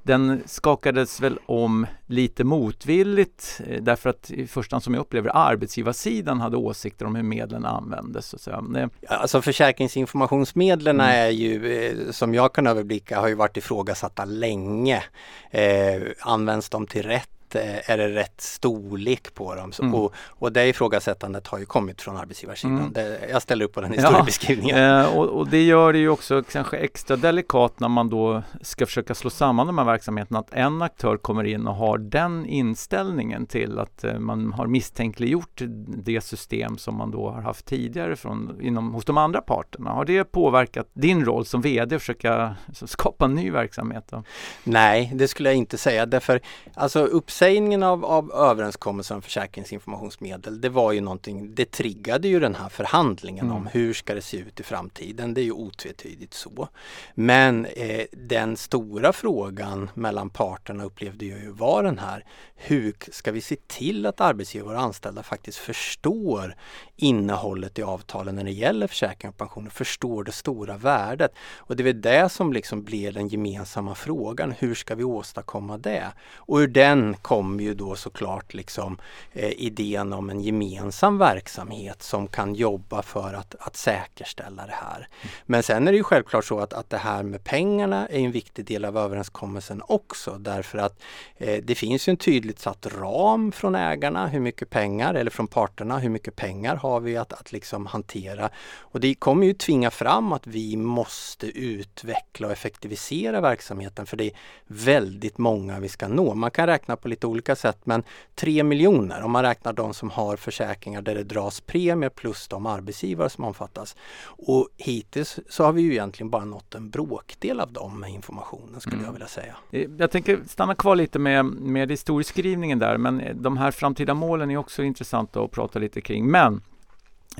den 0.03 0.43
skakades 0.45 1.21
väl 1.21 1.39
om 1.45 1.87
lite 2.05 2.43
motvilligt 2.43 3.61
eh, 3.67 3.83
därför 3.83 4.09
att 4.09 4.31
i 4.31 4.47
första 4.47 4.75
hand 4.75 4.83
som 4.83 4.93
jag 4.93 5.01
upplever 5.01 5.31
arbetsgivarsidan 5.33 6.41
hade 6.41 6.57
åsikter 6.57 7.05
om 7.05 7.15
hur 7.15 7.23
medlen 7.23 7.65
användes. 7.65 8.43
Så 8.43 8.61
det... 8.61 8.89
Alltså 9.07 9.41
försäkringsinformationsmedlen 9.41 10.95
mm. 10.99 11.07
är 11.09 11.29
ju 11.29 11.77
eh, 11.77 12.11
som 12.11 12.33
jag 12.33 12.53
kan 12.53 12.67
överblicka 12.67 13.19
har 13.19 13.27
ju 13.27 13.35
varit 13.35 13.57
ifrågasatta 13.57 14.25
länge. 14.25 15.03
Eh, 15.51 16.01
används 16.19 16.69
de 16.69 16.87
till 16.87 17.03
rätt 17.03 17.29
är 17.55 17.97
det 17.97 18.09
rätt 18.09 18.41
storlek 18.41 19.33
på 19.33 19.55
dem? 19.55 19.71
Mm. 19.79 19.95
Och, 19.95 20.13
och 20.27 20.51
det 20.51 20.67
ifrågasättandet 20.67 21.47
har 21.47 21.59
ju 21.59 21.65
kommit 21.65 22.01
från 22.01 22.17
arbetsgivarsidan. 22.17 22.77
Mm. 22.77 22.93
Det, 22.93 23.19
jag 23.31 23.41
ställer 23.41 23.65
upp 23.65 23.73
på 23.73 23.81
den 23.81 23.93
historiebeskrivningen. 23.93 24.77
Ja, 24.77 25.01
eh, 25.03 25.17
och, 25.17 25.25
och, 25.25 25.47
det 25.49 25.63
gör 25.63 25.93
det 25.93 25.99
ju 25.99 26.09
också 26.09 26.43
kanske 26.51 26.77
extra 26.77 27.15
delikat 27.17 27.79
när 27.79 27.87
man 27.87 28.09
då 28.09 28.43
ska 28.61 28.85
försöka 28.85 29.15
slå 29.15 29.29
samman 29.29 29.67
de 29.67 29.77
här 29.77 29.85
verksamheterna. 29.85 30.39
Att 30.39 30.53
en 30.53 30.81
aktör 30.81 31.17
kommer 31.17 31.43
in 31.43 31.67
och 31.67 31.75
har 31.75 31.97
den 31.97 32.45
inställningen 32.45 33.45
till 33.45 33.79
att 33.79 34.03
eh, 34.03 34.19
man 34.19 34.53
har 34.53 34.67
misstänkliggjort 34.67 35.61
det 35.87 36.21
system 36.21 36.77
som 36.77 36.95
man 36.95 37.11
då 37.11 37.29
har 37.29 37.41
haft 37.41 37.65
tidigare 37.65 38.15
från, 38.15 38.61
inom, 38.61 38.93
hos 38.93 39.05
de 39.05 39.17
andra 39.17 39.41
parterna. 39.41 39.89
Har 39.89 40.05
det 40.05 40.23
påverkat 40.23 40.87
din 40.93 41.25
roll 41.25 41.45
som 41.45 41.61
VD 41.61 41.95
att 41.95 42.01
försöka 42.01 42.55
skapa 42.73 43.25
en 43.25 43.35
ny 43.35 43.51
verksamhet? 43.51 44.03
Då? 44.09 44.23
Nej, 44.63 45.11
det 45.15 45.27
skulle 45.27 45.49
jag 45.49 45.55
inte 45.55 45.77
säga. 45.77 46.05
Därför, 46.05 46.39
alltså 46.73 46.99
uppsägning 46.99 47.34
uppsägningen 47.35 47.83
av, 47.83 48.05
av 48.05 48.31
överenskommelsen 48.31 49.15
om 49.15 49.21
försäkringsinformationsmedel, 49.21 50.61
det 50.61 50.69
var 50.69 50.91
ju 50.91 51.01
någonting, 51.01 51.55
det 51.55 51.71
triggade 51.71 52.27
ju 52.27 52.39
den 52.39 52.55
här 52.55 52.69
förhandlingen 52.69 53.45
mm. 53.45 53.57
om 53.57 53.67
hur 53.67 53.93
ska 53.93 54.15
det 54.15 54.21
se 54.21 54.37
ut 54.37 54.59
i 54.59 54.63
framtiden. 54.63 55.33
Det 55.33 55.41
är 55.41 55.45
ju 55.45 55.51
otvetydigt 55.51 56.33
så. 56.33 56.67
Men 57.13 57.65
eh, 57.65 58.05
den 58.11 58.57
stora 58.57 59.13
frågan 59.13 59.89
mellan 59.93 60.29
parterna 60.29 60.83
upplevde 60.83 61.25
jag 61.25 61.39
ju 61.39 61.51
var 61.51 61.83
den 61.83 61.99
här, 61.99 62.25
hur 62.55 62.95
ska 63.11 63.31
vi 63.31 63.41
se 63.41 63.55
till 63.67 64.05
att 64.05 64.21
arbetsgivare 64.21 64.75
och 64.75 64.83
anställda 64.83 65.23
faktiskt 65.23 65.57
förstår 65.57 66.55
innehållet 66.95 67.79
i 67.79 67.83
avtalen 67.83 68.35
när 68.35 68.43
det 68.43 68.51
gäller 68.51 68.87
försäkring 68.87 69.29
och 69.29 69.37
pensioner, 69.37 69.69
förstår 69.69 70.23
det 70.23 70.31
stora 70.31 70.77
värdet. 70.77 71.31
Och 71.57 71.75
det 71.75 71.83
är 71.83 71.85
väl 71.85 72.01
det 72.01 72.29
som 72.29 72.53
liksom 72.53 72.83
blir 72.83 73.11
den 73.11 73.27
gemensamma 73.27 73.95
frågan, 73.95 74.51
hur 74.59 74.75
ska 74.75 74.95
vi 74.95 75.03
åstadkomma 75.03 75.77
det? 75.77 76.11
Och 76.35 76.57
ur 76.57 76.67
den 76.67 77.15
kom 77.25 77.59
ju 77.59 77.73
då 77.73 77.95
såklart 77.95 78.53
liksom 78.53 78.97
eh, 79.33 79.51
idén 79.51 80.13
om 80.13 80.29
en 80.29 80.41
gemensam 80.41 81.17
verksamhet 81.17 82.03
som 82.03 82.27
kan 82.27 82.55
jobba 82.55 83.01
för 83.01 83.33
att, 83.33 83.55
att 83.59 83.75
säkerställa 83.75 84.65
det 84.65 84.71
här. 84.71 84.97
Mm. 84.97 85.33
Men 85.45 85.63
sen 85.63 85.87
är 85.87 85.91
det 85.91 85.97
ju 85.97 86.03
självklart 86.03 86.45
så 86.45 86.59
att, 86.59 86.73
att 86.73 86.89
det 86.89 86.97
här 86.97 87.23
med 87.23 87.43
pengarna 87.43 88.07
är 88.07 88.19
en 88.19 88.31
viktig 88.31 88.65
del 88.65 88.85
av 88.85 88.97
överenskommelsen 88.97 89.81
också 89.87 90.37
därför 90.39 90.77
att 90.77 91.01
eh, 91.37 91.63
det 91.63 91.75
finns 91.75 92.07
ju 92.07 92.11
en 92.11 92.17
tydligt 92.17 92.59
satt 92.59 92.85
ram 92.85 93.51
från 93.51 93.75
ägarna, 93.75 94.27
hur 94.27 94.39
mycket 94.39 94.69
pengar, 94.69 95.13
eller 95.13 95.31
från 95.31 95.47
parterna, 95.47 95.99
hur 95.99 96.09
mycket 96.09 96.35
pengar 96.35 96.75
har 96.75 96.99
vi 96.99 97.17
att, 97.17 97.33
att 97.33 97.51
liksom 97.51 97.85
hantera. 97.85 98.49
Och 98.77 98.99
det 98.99 99.15
kommer 99.15 99.47
ju 99.47 99.53
tvinga 99.53 99.91
fram 99.91 100.33
att 100.33 100.47
vi 100.47 100.77
måste 100.77 101.47
utveckla 101.47 102.47
och 102.47 102.53
effektivisera 102.53 103.41
verksamheten 103.41 104.05
för 104.05 104.17
det 104.17 104.25
är 104.25 104.33
väldigt 104.67 105.37
många 105.37 105.79
vi 105.79 105.89
ska 105.89 106.07
nå. 106.07 106.33
Man 106.33 106.51
kan 106.51 106.67
räkna 106.67 106.95
på 106.95 107.07
lite 107.15 107.27
olika 107.27 107.55
sätt 107.55 107.77
men 107.83 108.03
3 108.35 108.63
miljoner 108.63 109.23
om 109.23 109.31
man 109.31 109.43
räknar 109.43 109.73
de 109.73 109.93
som 109.93 110.09
har 110.09 110.37
försäkringar 110.37 111.01
där 111.01 111.15
det 111.15 111.23
dras 111.23 111.61
premier 111.61 112.09
plus 112.09 112.47
de 112.47 112.65
arbetsgivare 112.65 113.29
som 113.29 113.43
omfattas. 113.43 113.95
Och 114.25 114.69
hittills 114.77 115.39
så 115.49 115.63
har 115.63 115.73
vi 115.73 115.81
ju 115.81 115.91
egentligen 115.91 116.29
bara 116.29 116.45
nått 116.45 116.75
en 116.75 116.89
bråkdel 116.89 117.59
av 117.59 117.73
dem 117.73 117.99
med 117.99 118.09
informationen 118.09 118.81
skulle 118.81 118.95
mm. 118.95 119.05
jag 119.05 119.13
vilja 119.13 119.27
säga. 119.27 119.55
Eh, 119.71 119.89
jag 119.97 120.11
tänker 120.11 120.39
stanna 120.47 120.75
kvar 120.75 120.95
lite 120.95 121.19
med, 121.19 121.45
med 121.45 121.91
historieskrivningen 121.91 122.79
där 122.79 122.97
men 122.97 123.41
de 123.41 123.57
här 123.57 123.71
framtida 123.71 124.13
målen 124.13 124.51
är 124.51 124.57
också 124.57 124.83
intressanta 124.83 125.41
att 125.41 125.51
prata 125.51 125.79
lite 125.79 126.01
kring. 126.01 126.31
Men 126.31 126.61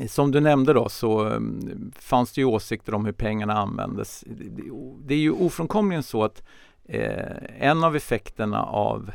som 0.07 0.31
du 0.31 0.39
nämnde 0.39 0.73
då 0.73 0.89
så 0.89 1.25
mm, 1.25 1.91
fanns 1.99 2.31
det 2.33 2.41
ju 2.41 2.45
åsikter 2.45 2.93
om 2.93 3.05
hur 3.05 3.11
pengarna 3.11 3.53
användes. 3.53 4.23
Det 4.99 5.13
är 5.13 5.19
ju 5.19 5.31
ofrånkomligen 5.31 6.03
så 6.03 6.23
att 6.23 6.43
eh, 6.85 7.37
en 7.59 7.83
av 7.83 7.95
effekterna 7.95 8.63
av 8.63 9.09
eh, 9.09 9.13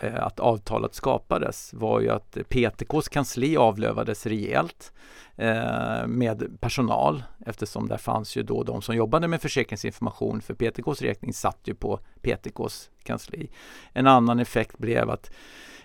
Eh, 0.00 0.26
att 0.26 0.40
avtalet 0.40 0.94
skapades 0.94 1.74
var 1.74 2.00
ju 2.00 2.10
att 2.10 2.36
PTKs 2.48 3.08
kansli 3.08 3.56
avlövades 3.56 4.26
rejält 4.26 4.92
eh, 5.36 6.06
med 6.06 6.60
personal 6.60 7.22
eftersom 7.46 7.88
där 7.88 7.96
fanns 7.96 8.36
ju 8.36 8.42
då 8.42 8.62
de 8.62 8.82
som 8.82 8.96
jobbade 8.96 9.28
med 9.28 9.42
försäkringsinformation 9.42 10.40
för 10.40 10.54
PTKs 10.54 11.02
räkning 11.02 11.32
satt 11.32 11.58
ju 11.64 11.74
på 11.74 12.00
PTKs 12.22 12.90
kansli. 13.02 13.50
En 13.92 14.06
annan 14.06 14.40
effekt 14.40 14.78
blev 14.78 15.10
att 15.10 15.30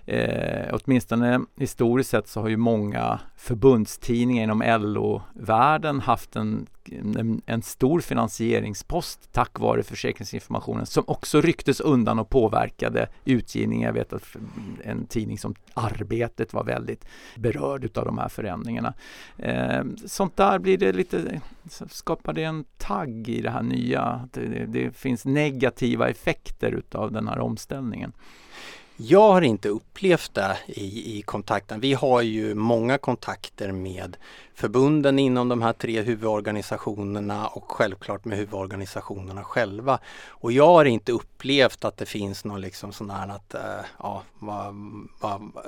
eh, 0.05 0.73
åtminstone 0.73 1.41
historiskt 1.55 2.09
sett 2.09 2.27
så 2.27 2.41
har 2.41 2.49
ju 2.49 2.57
många 2.57 3.19
förbundstidningar 3.35 4.43
inom 4.43 4.63
LO-världen 4.81 5.99
haft 5.99 6.35
en, 6.35 6.67
en, 6.91 7.41
en, 7.45 7.61
stor 7.61 7.99
finansieringspost 7.99 9.29
tack 9.31 9.59
vare 9.59 9.83
försäkringsinformationen 9.83 10.85
som 10.85 11.03
också 11.07 11.41
rycktes 11.41 11.79
undan 11.79 12.19
och 12.19 12.29
påverkade 12.29 13.07
utgivningen. 13.25 13.85
Jag 13.85 13.93
vet 13.93 14.13
att 14.13 14.35
en 14.83 15.05
tidning 15.05 15.37
som 15.37 15.55
Arbetet 15.73 16.53
var 16.53 16.63
väldigt 16.63 17.05
berörd 17.35 17.85
utav 17.85 18.05
de 18.05 18.17
här 18.17 18.29
förändringarna. 18.29 18.93
Eh, 19.37 19.83
sånt 20.05 20.37
där 20.37 20.59
blir 20.59 20.77
det 20.77 20.91
lite, 20.91 21.41
skapar 21.89 22.33
det 22.33 22.43
en 22.43 22.65
tagg 22.77 23.29
i 23.29 23.41
det 23.41 23.49
här 23.49 23.63
nya, 23.63 24.29
det, 24.33 24.65
det 24.65 24.97
finns 24.97 25.25
negativa 25.25 26.09
effekter 26.09 26.71
utav 26.71 27.11
den 27.11 27.27
här 27.27 27.39
omställningen. 27.39 28.13
Jag 28.97 29.31
har 29.31 29.41
inte 29.41 29.69
upplevt 29.69 30.33
det 30.33 30.57
i, 30.67 31.17
i 31.17 31.21
kontakten. 31.21 31.79
Vi 31.79 31.93
har 31.93 32.21
ju 32.21 32.55
många 32.55 32.97
kontakter 32.97 33.71
med 33.71 34.17
förbunden 34.55 35.19
inom 35.19 35.49
de 35.49 35.61
här 35.61 35.73
tre 35.73 36.01
huvudorganisationerna 36.01 37.47
och 37.47 37.71
självklart 37.71 38.25
med 38.25 38.37
huvudorganisationerna 38.37 39.43
själva. 39.43 39.99
Och 40.27 40.51
jag 40.51 40.67
har 40.67 40.85
inte 40.85 41.11
upplevt 41.11 41.85
att 41.85 41.97
det 41.97 42.05
finns 42.05 42.45
någon 42.45 42.61
liksom 42.61 42.93
sån 42.93 43.09
här 43.09 43.27
att, 43.27 43.53
eh, 43.53 43.85
ja, 43.99 44.23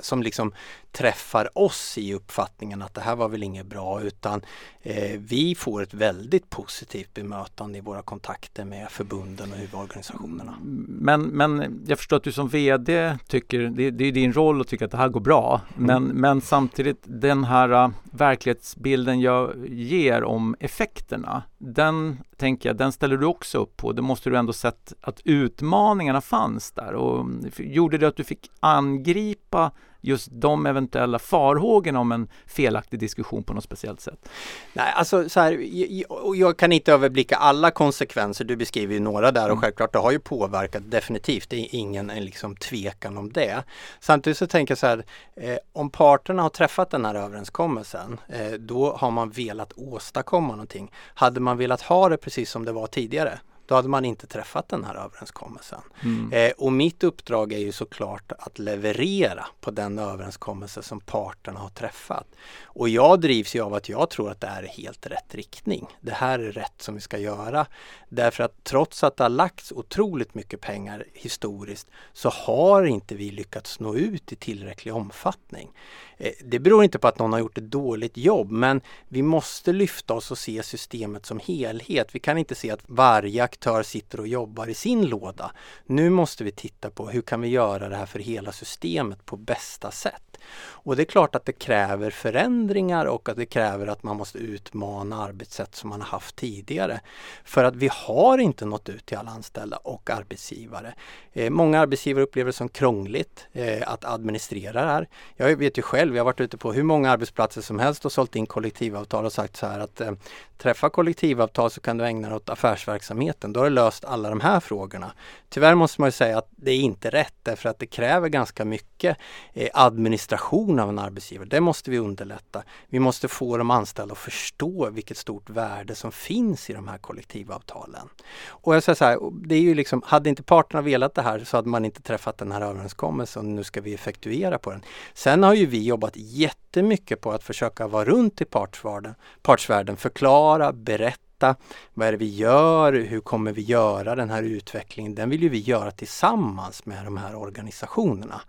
som 0.00 0.22
liksom 0.22 0.52
träffar 0.92 1.58
oss 1.58 1.98
i 1.98 2.14
uppfattningen 2.14 2.82
att 2.82 2.94
det 2.94 3.00
här 3.00 3.16
var 3.16 3.28
väl 3.28 3.42
inget 3.42 3.66
bra 3.66 4.02
utan 4.02 4.42
eh, 4.82 5.20
vi 5.20 5.54
får 5.54 5.82
ett 5.82 5.94
väldigt 5.94 6.50
positivt 6.50 7.14
bemötande 7.14 7.78
i 7.78 7.80
våra 7.80 8.02
kontakter 8.02 8.64
med 8.64 8.90
förbunden 8.90 9.52
och 9.52 9.58
huvudorganisationerna. 9.58 10.58
Men, 10.88 11.22
men 11.22 11.84
jag 11.88 11.98
förstår 11.98 12.16
att 12.16 12.24
du 12.24 12.32
som 12.32 12.48
VD 12.48 13.17
tycker, 13.26 13.58
det, 13.58 13.90
det 13.90 14.04
är 14.04 14.12
din 14.12 14.32
roll 14.32 14.60
att 14.60 14.68
tycka 14.68 14.84
att 14.84 14.90
det 14.90 14.96
här 14.96 15.08
går 15.08 15.20
bra, 15.20 15.60
mm. 15.76 15.86
men, 15.86 16.20
men 16.20 16.40
samtidigt 16.40 17.02
den 17.04 17.44
här 17.44 17.84
uh, 17.84 17.90
verklighets 18.12 18.76
bilden 18.76 19.20
jag 19.20 19.68
ger 19.68 20.24
om 20.24 20.56
effekterna, 20.60 21.42
den 21.58 22.18
tänker 22.36 22.68
jag, 22.68 22.76
den 22.76 22.92
ställer 22.92 23.16
du 23.16 23.26
också 23.26 23.58
upp 23.58 23.76
på. 23.76 23.92
Det 23.92 24.02
måste 24.02 24.30
du 24.30 24.36
ändå 24.36 24.52
sett 24.52 24.92
att 25.00 25.20
utmaningarna 25.24 26.20
fanns 26.20 26.72
där 26.72 26.94
och 26.94 27.26
gjorde 27.58 27.98
det 27.98 28.08
att 28.08 28.16
du 28.16 28.24
fick 28.24 28.50
angripa 28.60 29.70
just 30.00 30.28
de 30.30 30.66
eventuella 30.66 31.18
farhågorna 31.18 32.00
om 32.00 32.12
en 32.12 32.28
felaktig 32.46 33.00
diskussion 33.00 33.42
på 33.42 33.54
något 33.54 33.64
speciellt 33.64 34.00
sätt? 34.00 34.28
Nej, 34.72 34.92
alltså 34.96 35.28
så 35.28 35.40
här, 35.40 35.52
jag, 35.72 36.36
jag 36.36 36.56
kan 36.56 36.72
inte 36.72 36.92
överblicka 36.92 37.36
alla 37.36 37.70
konsekvenser. 37.70 38.44
Du 38.44 38.56
beskriver 38.56 38.94
ju 38.94 39.00
några 39.00 39.32
där 39.32 39.44
och 39.44 39.50
mm. 39.50 39.60
självklart 39.60 39.92
det 39.92 39.98
har 39.98 40.10
ju 40.10 40.18
påverkat 40.18 40.90
definitivt. 40.90 41.50
Det 41.50 41.56
är 41.56 41.68
ingen 41.70 42.06
liksom 42.06 42.56
tvekan 42.56 43.18
om 43.18 43.32
det. 43.32 43.64
Samtidigt 44.00 44.38
så 44.38 44.46
tänker 44.46 44.72
jag 44.72 44.78
så 44.78 44.86
här, 44.86 45.04
eh, 45.36 45.56
om 45.72 45.90
parterna 45.90 46.42
har 46.42 46.50
träffat 46.50 46.90
den 46.90 47.04
här 47.04 47.14
överenskommelsen, 47.14 48.20
eh, 48.28 48.52
då 48.52 48.92
har 48.92 49.10
man 49.10 49.30
velat 49.30 49.72
åstadkomma 49.76 50.48
någonting. 50.48 50.90
Hade 51.14 51.40
man 51.40 51.58
velat 51.58 51.82
ha 51.82 52.08
det 52.08 52.16
precis 52.16 52.50
som 52.50 52.64
det 52.64 52.72
var 52.72 52.86
tidigare, 52.86 53.38
då 53.68 53.74
hade 53.74 53.88
man 53.88 54.04
inte 54.04 54.26
träffat 54.26 54.68
den 54.68 54.84
här 54.84 54.94
överenskommelsen. 54.94 55.80
Mm. 56.04 56.32
Eh, 56.32 56.52
och 56.58 56.72
mitt 56.72 57.04
uppdrag 57.04 57.52
är 57.52 57.58
ju 57.58 57.72
såklart 57.72 58.32
att 58.38 58.58
leverera 58.58 59.46
på 59.60 59.70
den 59.70 59.98
överenskommelse 59.98 60.82
som 60.82 61.00
parterna 61.00 61.60
har 61.60 61.68
träffat. 61.68 62.26
Och 62.62 62.88
jag 62.88 63.20
drivs 63.20 63.56
ju 63.56 63.60
av 63.60 63.74
att 63.74 63.88
jag 63.88 64.10
tror 64.10 64.30
att 64.30 64.40
det 64.40 64.46
här 64.46 64.62
är 64.62 64.68
helt 64.68 65.06
rätt 65.06 65.34
riktning. 65.34 65.86
Det 66.00 66.12
här 66.12 66.38
är 66.38 66.52
rätt 66.52 66.82
som 66.82 66.94
vi 66.94 67.00
ska 67.00 67.18
göra. 67.18 67.66
Därför 68.08 68.44
att 68.44 68.64
trots 68.64 69.04
att 69.04 69.16
det 69.16 69.24
har 69.24 69.28
lagts 69.28 69.72
otroligt 69.72 70.34
mycket 70.34 70.60
pengar 70.60 71.04
historiskt 71.12 71.88
så 72.12 72.28
har 72.28 72.84
inte 72.84 73.14
vi 73.14 73.30
lyckats 73.30 73.80
nå 73.80 73.94
ut 73.94 74.32
i 74.32 74.36
tillräcklig 74.36 74.94
omfattning. 74.94 75.70
Eh, 76.16 76.32
det 76.44 76.58
beror 76.58 76.84
inte 76.84 76.98
på 76.98 77.08
att 77.08 77.18
någon 77.18 77.32
har 77.32 77.40
gjort 77.40 77.58
ett 77.58 77.70
dåligt 77.70 78.16
jobb 78.16 78.50
men 78.50 78.80
vi 79.08 79.22
måste 79.22 79.72
lyfta 79.72 80.14
oss 80.14 80.30
och 80.30 80.38
se 80.38 80.62
systemet 80.62 81.26
som 81.26 81.40
helhet. 81.44 82.08
Vi 82.12 82.18
kan 82.18 82.38
inte 82.38 82.54
se 82.54 82.70
att 82.70 82.80
varje 82.86 83.44
aktör 83.58 83.82
sitter 83.82 84.20
och 84.20 84.28
jobbar 84.28 84.68
i 84.68 84.74
sin 84.74 85.06
låda. 85.06 85.52
Nu 85.86 86.10
måste 86.10 86.44
vi 86.44 86.52
titta 86.52 86.90
på 86.90 87.08
hur 87.08 87.22
kan 87.22 87.40
vi 87.40 87.48
göra 87.48 87.88
det 87.88 87.96
här 87.96 88.06
för 88.06 88.18
hela 88.18 88.52
systemet 88.52 89.26
på 89.26 89.36
bästa 89.36 89.90
sätt. 89.90 90.38
Och 90.60 90.96
det 90.96 91.02
är 91.02 91.04
klart 91.04 91.34
att 91.34 91.44
det 91.44 91.52
kräver 91.52 92.10
förändringar 92.10 93.06
och 93.06 93.28
att 93.28 93.36
det 93.36 93.46
kräver 93.46 93.86
att 93.86 94.02
man 94.02 94.16
måste 94.16 94.38
utmana 94.38 95.22
arbetssätt 95.24 95.74
som 95.74 95.90
man 95.90 96.00
har 96.00 96.08
haft 96.08 96.36
tidigare. 96.36 97.00
För 97.44 97.64
att 97.64 97.76
vi 97.76 97.90
har 97.92 98.38
inte 98.38 98.64
nått 98.64 98.88
ut 98.88 99.06
till 99.06 99.16
alla 99.16 99.30
anställda 99.30 99.76
och 99.76 100.10
arbetsgivare. 100.10 100.94
Eh, 101.32 101.50
många 101.50 101.80
arbetsgivare 101.80 102.24
upplever 102.24 102.48
det 102.48 102.56
som 102.56 102.68
krångligt 102.68 103.46
eh, 103.52 103.92
att 103.92 104.04
administrera 104.04 104.80
det 104.80 104.90
här. 104.90 105.08
Jag 105.36 105.56
vet 105.56 105.78
ju 105.78 105.82
själv, 105.82 106.16
jag 106.16 106.20
har 106.20 106.24
varit 106.24 106.40
ute 106.40 106.56
på 106.56 106.72
hur 106.72 106.82
många 106.82 107.10
arbetsplatser 107.10 107.60
som 107.60 107.78
helst 107.78 108.04
och 108.04 108.12
sålt 108.12 108.36
in 108.36 108.46
kollektivavtal 108.46 109.24
och 109.24 109.32
sagt 109.32 109.56
så 109.56 109.66
här 109.66 109.80
att 109.80 110.00
eh, 110.00 110.12
träffa 110.58 110.90
kollektivavtal 110.90 111.70
så 111.70 111.80
kan 111.80 111.98
du 111.98 112.04
ägna 112.04 112.28
dig 112.28 112.36
åt 112.36 112.48
affärsverksamheten. 112.48 113.47
Då 113.52 113.60
har 113.60 113.64
du 113.64 113.70
löst 113.70 114.04
alla 114.04 114.28
de 114.28 114.40
här 114.40 114.60
frågorna. 114.60 115.12
Tyvärr 115.48 115.74
måste 115.74 116.00
man 116.00 116.08
ju 116.08 116.12
säga 116.12 116.38
att 116.38 116.48
det 116.50 116.70
är 116.70 116.80
inte 116.80 117.10
rätt 117.10 117.34
därför 117.42 117.68
att 117.68 117.78
det 117.78 117.86
kräver 117.86 118.28
ganska 118.28 118.64
mycket 118.64 119.16
eh, 119.52 119.68
administration 119.74 120.78
av 120.78 120.88
en 120.88 120.98
arbetsgivare. 120.98 121.48
Det 121.48 121.60
måste 121.60 121.90
vi 121.90 121.98
underlätta. 121.98 122.62
Vi 122.88 122.98
måste 122.98 123.28
få 123.28 123.56
de 123.56 123.70
anställda 123.70 124.12
att 124.12 124.18
förstå 124.18 124.90
vilket 124.90 125.16
stort 125.16 125.50
värde 125.50 125.94
som 125.94 126.12
finns 126.12 126.70
i 126.70 126.72
de 126.72 126.88
här 126.88 126.98
kollektivavtalen. 126.98 128.08
Och 128.48 128.74
jag 128.74 128.82
säger 128.82 128.96
så 128.96 129.04
här, 129.04 129.18
det 129.46 129.54
är 129.54 129.60
ju 129.60 129.74
liksom, 129.74 130.02
hade 130.06 130.28
inte 130.28 130.42
parterna 130.42 130.82
velat 130.82 131.14
det 131.14 131.22
här 131.22 131.44
så 131.44 131.56
hade 131.56 131.68
man 131.68 131.84
inte 131.84 132.02
träffat 132.02 132.38
den 132.38 132.52
här 132.52 132.60
överenskommelsen. 132.60 133.46
och 133.46 133.52
Nu 133.52 133.64
ska 133.64 133.80
vi 133.80 133.94
effektuera 133.94 134.58
på 134.58 134.70
den. 134.70 134.82
Sen 135.14 135.42
har 135.42 135.54
ju 135.54 135.66
vi 135.66 135.86
jobbat 135.86 136.12
jättemycket 136.16 137.20
på 137.20 137.32
att 137.32 137.42
försöka 137.42 137.86
vara 137.86 138.04
runt 138.04 138.40
i 138.40 138.44
partsvärlden, 138.44 139.14
partsvärlden 139.42 139.96
förklara, 139.96 140.72
berätta 140.72 141.27
berätta 141.38 141.56
vad 141.94 142.08
är 142.08 142.12
det 142.12 142.18
vi 142.18 142.34
gör, 142.34 142.92
hur 142.92 143.20
kommer 143.20 143.52
vi 143.52 143.62
göra 143.62 144.14
den 144.14 144.30
här 144.30 144.42
utvecklingen? 144.42 145.14
Den 145.14 145.30
vill 145.30 145.42
ju 145.42 145.48
vi 145.48 145.58
göra 145.58 145.90
tillsammans 145.90 146.86
med 146.86 147.04
de 147.04 147.16
här 147.16 147.34
organisationerna. 147.34 148.40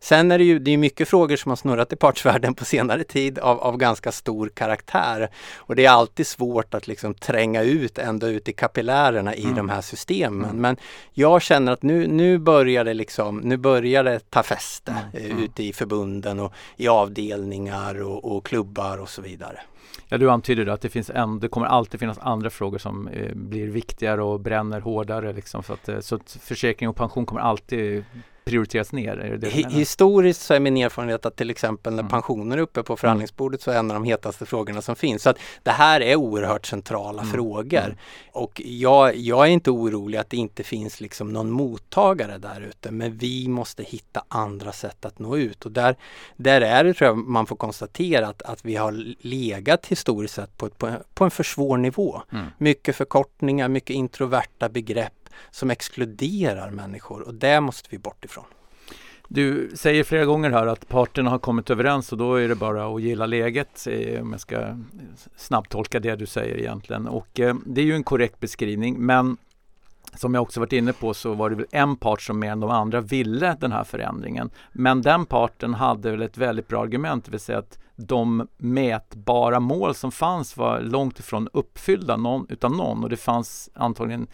Sen 0.00 0.32
är 0.32 0.38
det 0.38 0.44
ju 0.44 0.58
det 0.58 0.70
är 0.70 0.78
mycket 0.78 1.08
frågor 1.08 1.36
som 1.36 1.50
har 1.50 1.56
snurrat 1.56 1.92
i 1.92 1.96
partsvärlden 1.96 2.54
på 2.54 2.64
senare 2.64 3.04
tid 3.04 3.38
av, 3.38 3.60
av 3.60 3.76
ganska 3.76 4.12
stor 4.12 4.48
karaktär. 4.48 5.30
Och 5.56 5.76
det 5.76 5.84
är 5.84 5.90
alltid 5.90 6.26
svårt 6.26 6.74
att 6.74 6.88
liksom 6.88 7.14
tränga 7.14 7.62
ut 7.62 7.98
ända 7.98 8.26
ut 8.26 8.48
i 8.48 8.52
kapillärerna 8.52 9.34
i 9.34 9.44
mm. 9.44 9.56
de 9.56 9.68
här 9.68 9.80
systemen. 9.80 10.50
Mm. 10.50 10.62
Men 10.62 10.76
jag 11.12 11.42
känner 11.42 11.72
att 11.72 11.82
nu, 11.82 12.06
nu 12.06 12.38
börjar 12.38 12.84
det 12.84 12.94
liksom, 12.94 13.38
nu 13.38 13.56
börjar 13.56 14.04
det 14.04 14.30
ta 14.30 14.42
fäste 14.42 14.90
mm. 14.90 15.24
eh, 15.24 15.30
mm. 15.30 15.44
ute 15.44 15.62
i 15.62 15.72
förbunden 15.72 16.40
och 16.40 16.52
i 16.76 16.88
avdelningar 16.88 18.02
och, 18.02 18.36
och 18.36 18.46
klubbar 18.46 18.98
och 18.98 19.08
så 19.08 19.22
vidare. 19.22 19.60
Ja, 20.08 20.18
du 20.18 20.30
antyder 20.30 20.66
att 20.66 20.80
det, 20.80 20.88
finns 20.88 21.10
en, 21.10 21.40
det 21.40 21.48
kommer 21.48 21.66
alltid 21.66 22.00
finnas 22.00 22.18
andra 22.18 22.50
frågor 22.50 22.78
som 22.78 23.08
eh, 23.08 23.34
blir 23.34 23.66
viktigare 23.68 24.22
och 24.22 24.40
bränner 24.40 24.80
hårdare. 24.80 25.32
Liksom, 25.32 25.62
så, 25.62 25.72
att, 25.72 25.88
eh, 25.88 26.00
så 26.00 26.14
att 26.14 26.38
försäkring 26.42 26.88
och 26.88 26.96
pension 26.96 27.26
kommer 27.26 27.40
alltid 27.40 28.04
prioriteras 28.46 28.92
ner? 28.92 29.16
Är 29.16 29.30
det 29.30 29.36
det 29.36 29.48
Historiskt 29.70 30.42
så 30.42 30.54
är 30.54 30.60
min 30.60 30.76
erfarenhet 30.76 31.26
att 31.26 31.36
till 31.36 31.50
exempel 31.50 31.92
när 31.92 32.00
mm. 32.00 32.10
pensioner 32.10 32.56
är 32.56 32.60
uppe 32.60 32.82
på 32.82 32.96
förhandlingsbordet 32.96 33.62
så 33.62 33.70
är 33.70 33.78
en 33.78 33.90
av 33.90 33.94
de 33.94 34.04
hetaste 34.04 34.46
frågorna 34.46 34.82
som 34.82 34.96
finns. 34.96 35.22
Så 35.22 35.30
att 35.30 35.38
det 35.62 35.70
här 35.70 36.00
är 36.00 36.16
oerhört 36.16 36.66
centrala 36.66 37.22
mm. 37.22 37.32
frågor. 37.32 37.84
Mm. 37.84 37.96
Och 38.32 38.62
jag, 38.64 39.16
jag 39.16 39.46
är 39.46 39.50
inte 39.50 39.70
orolig 39.70 40.18
att 40.18 40.30
det 40.30 40.36
inte 40.36 40.62
finns 40.62 41.00
liksom 41.00 41.32
någon 41.32 41.50
mottagare 41.50 42.38
där 42.38 42.60
ute 42.60 42.90
men 42.90 43.18
vi 43.18 43.48
måste 43.48 43.82
hitta 43.82 44.24
andra 44.28 44.72
sätt 44.72 45.04
att 45.04 45.18
nå 45.18 45.36
ut. 45.36 45.64
Och 45.64 45.72
där, 45.72 45.96
där 46.36 46.60
är 46.60 46.84
det 46.84 46.94
tror 46.94 47.08
jag 47.08 47.16
man 47.16 47.46
får 47.46 47.56
konstatera 47.56 48.28
att, 48.28 48.42
att 48.42 48.64
vi 48.64 48.76
har 48.76 49.14
legat 49.20 49.86
historiskt 49.86 50.34
sett 50.34 50.56
på, 50.56 50.66
ett, 50.66 50.78
på 51.14 51.24
en 51.24 51.30
för 51.30 51.44
svår 51.44 51.76
nivå. 51.76 52.22
Mm. 52.32 52.46
Mycket 52.58 52.96
förkortningar, 52.96 53.68
mycket 53.68 53.94
introverta 53.94 54.68
begrepp 54.68 55.12
som 55.50 55.70
exkluderar 55.70 56.70
människor 56.70 57.22
och 57.22 57.34
det 57.34 57.60
måste 57.60 57.88
vi 57.90 57.98
bort 57.98 58.24
ifrån. 58.24 58.44
Du 59.28 59.70
säger 59.74 60.04
flera 60.04 60.24
gånger 60.24 60.50
här 60.50 60.66
att 60.66 60.88
parterna 60.88 61.30
har 61.30 61.38
kommit 61.38 61.70
överens 61.70 62.12
och 62.12 62.18
då 62.18 62.34
är 62.34 62.48
det 62.48 62.54
bara 62.54 62.94
att 62.94 63.02
gilla 63.02 63.26
läget 63.26 63.86
eh, 63.90 64.22
om 64.22 64.32
jag 64.32 64.40
ska 64.40 64.76
snabbtolka 65.36 66.00
det 66.00 66.16
du 66.16 66.26
säger 66.26 66.58
egentligen. 66.58 67.06
Och 67.06 67.40
eh, 67.40 67.56
det 67.66 67.80
är 67.80 67.84
ju 67.84 67.94
en 67.94 68.04
korrekt 68.04 68.40
beskrivning 68.40 68.96
men 68.98 69.36
som 70.14 70.34
jag 70.34 70.42
också 70.42 70.60
varit 70.60 70.72
inne 70.72 70.92
på 70.92 71.14
så 71.14 71.34
var 71.34 71.50
det 71.50 71.56
väl 71.56 71.66
en 71.70 71.96
part 71.96 72.22
som 72.22 72.38
mer 72.38 72.52
än 72.52 72.60
de 72.60 72.70
andra 72.70 73.00
ville 73.00 73.56
den 73.60 73.72
här 73.72 73.84
förändringen. 73.84 74.50
Men 74.72 75.02
den 75.02 75.26
parten 75.26 75.74
hade 75.74 76.10
väl 76.10 76.22
ett 76.22 76.38
väldigt 76.38 76.68
bra 76.68 76.82
argument, 76.82 77.24
det 77.24 77.30
vill 77.30 77.40
säga 77.40 77.58
att 77.58 77.78
de 77.96 78.48
mätbara 78.56 79.60
mål 79.60 79.94
som 79.94 80.12
fanns 80.12 80.56
var 80.56 80.80
långt 80.80 81.18
ifrån 81.18 81.48
uppfyllda 81.52 82.16
någon, 82.16 82.46
utan 82.48 82.72
någon 82.72 83.04
och 83.04 83.10
det 83.10 83.16
fanns 83.16 83.70
antagligen 83.74 84.26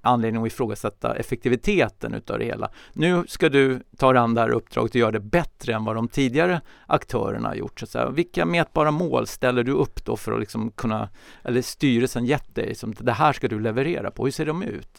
anledning 0.00 0.42
att 0.42 0.46
ifrågasätta 0.46 1.14
effektiviteten 1.14 2.14
utav 2.14 2.38
det 2.38 2.44
hela. 2.44 2.70
Nu 2.92 3.24
ska 3.28 3.48
du 3.48 3.82
ta 3.96 4.12
dig 4.12 4.22
an 4.22 4.34
det 4.34 4.40
här 4.40 4.50
uppdraget 4.50 4.90
och 4.90 4.96
göra 4.96 5.10
det 5.10 5.20
bättre 5.20 5.74
än 5.74 5.84
vad 5.84 5.96
de 5.96 6.08
tidigare 6.08 6.60
aktörerna 6.86 7.48
har 7.48 7.54
gjort. 7.54 7.80
Så 7.80 7.84
att 7.84 7.90
säga. 7.90 8.10
Vilka 8.10 8.44
mätbara 8.44 8.90
mål 8.90 9.26
ställer 9.26 9.64
du 9.64 9.72
upp 9.72 10.04
då 10.04 10.16
för 10.16 10.32
att 10.32 10.40
liksom 10.40 10.70
kunna, 10.70 11.08
eller 11.44 11.62
styrelsen 11.62 12.26
gett 12.26 12.54
dig, 12.54 12.74
som 12.74 12.94
det 12.98 13.12
här 13.12 13.32
ska 13.32 13.48
du 13.48 13.60
leverera 13.60 14.10
på. 14.10 14.24
Hur 14.24 14.32
ser 14.32 14.46
de 14.46 14.62
ut? 14.62 14.98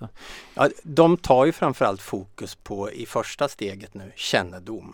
Ja, 0.53 0.69
de 0.83 1.17
tar 1.17 1.45
ju 1.45 1.51
framförallt 1.51 2.01
fokus 2.01 2.55
på 2.55 2.91
i 2.91 3.05
första 3.05 3.47
steget 3.47 3.93
nu 3.93 4.11
kännedom 4.15 4.93